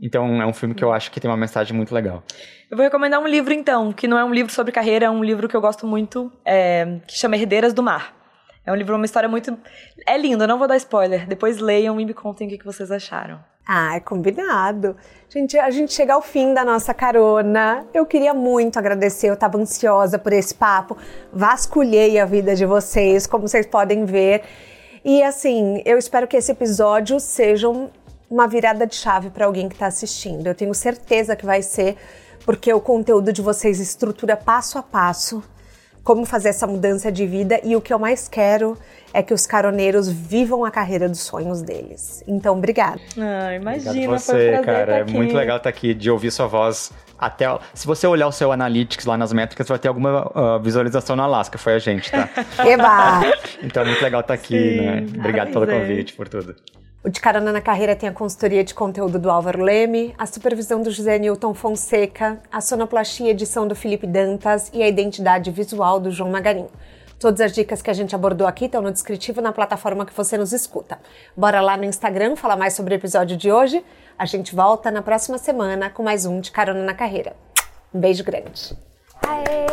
[0.00, 2.24] Então é um filme que eu acho que tem uma mensagem muito legal.
[2.68, 5.22] Eu vou recomendar um livro, então, que não é um livro sobre carreira, é um
[5.22, 8.14] livro que eu gosto muito, é, que chama Herdeiras do Mar.
[8.66, 9.56] É um livro, uma história muito.
[10.06, 11.26] É lindo, não vou dar spoiler.
[11.26, 13.51] Depois leiam e me contem o que vocês acharam.
[13.66, 14.96] Ah, é combinado.
[15.28, 17.86] Gente, a gente chega ao fim da nossa carona.
[17.94, 20.96] Eu queria muito agradecer, eu estava ansiosa por esse papo.
[21.32, 24.42] Vasculhei a vida de vocês, como vocês podem ver.
[25.04, 27.68] E assim, eu espero que esse episódio seja
[28.28, 30.46] uma virada de chave para alguém que está assistindo.
[30.46, 31.96] Eu tenho certeza que vai ser,
[32.44, 35.42] porque o conteúdo de vocês estrutura passo a passo
[36.04, 38.76] como fazer essa mudança de vida e o que eu mais quero
[39.14, 42.24] é que os caroneiros vivam a carreira dos sonhos deles.
[42.26, 43.00] Então, obrigada.
[43.18, 44.96] Ah, imagina, Obrigado você, um cara.
[44.98, 47.46] É muito legal estar aqui, de ouvir sua voz até.
[47.74, 51.24] Se você olhar o seu Analytics lá nas métricas, vai ter alguma uh, visualização na
[51.24, 51.58] Alaska.
[51.58, 52.28] Foi a gente, tá?
[52.64, 53.20] Eba!
[53.62, 54.80] então, é muito legal estar aqui, Sim.
[54.80, 55.06] né?
[55.18, 56.56] Obrigado pelo convite, por tudo.
[57.04, 60.80] O De Carona na Carreira tem a consultoria de conteúdo do Álvaro Leme, a supervisão
[60.80, 66.12] do José Newton Fonseca, a sonoplastia edição do Felipe Dantas e a identidade visual do
[66.12, 66.70] João Magarinho.
[67.18, 70.38] Todas as dicas que a gente abordou aqui estão no descritivo na plataforma que você
[70.38, 70.96] nos escuta.
[71.36, 73.84] Bora lá no Instagram falar mais sobre o episódio de hoje.
[74.16, 77.34] A gente volta na próxima semana com mais um De Carona na Carreira.
[77.92, 78.76] Um beijo grande.
[79.26, 79.72] Aê!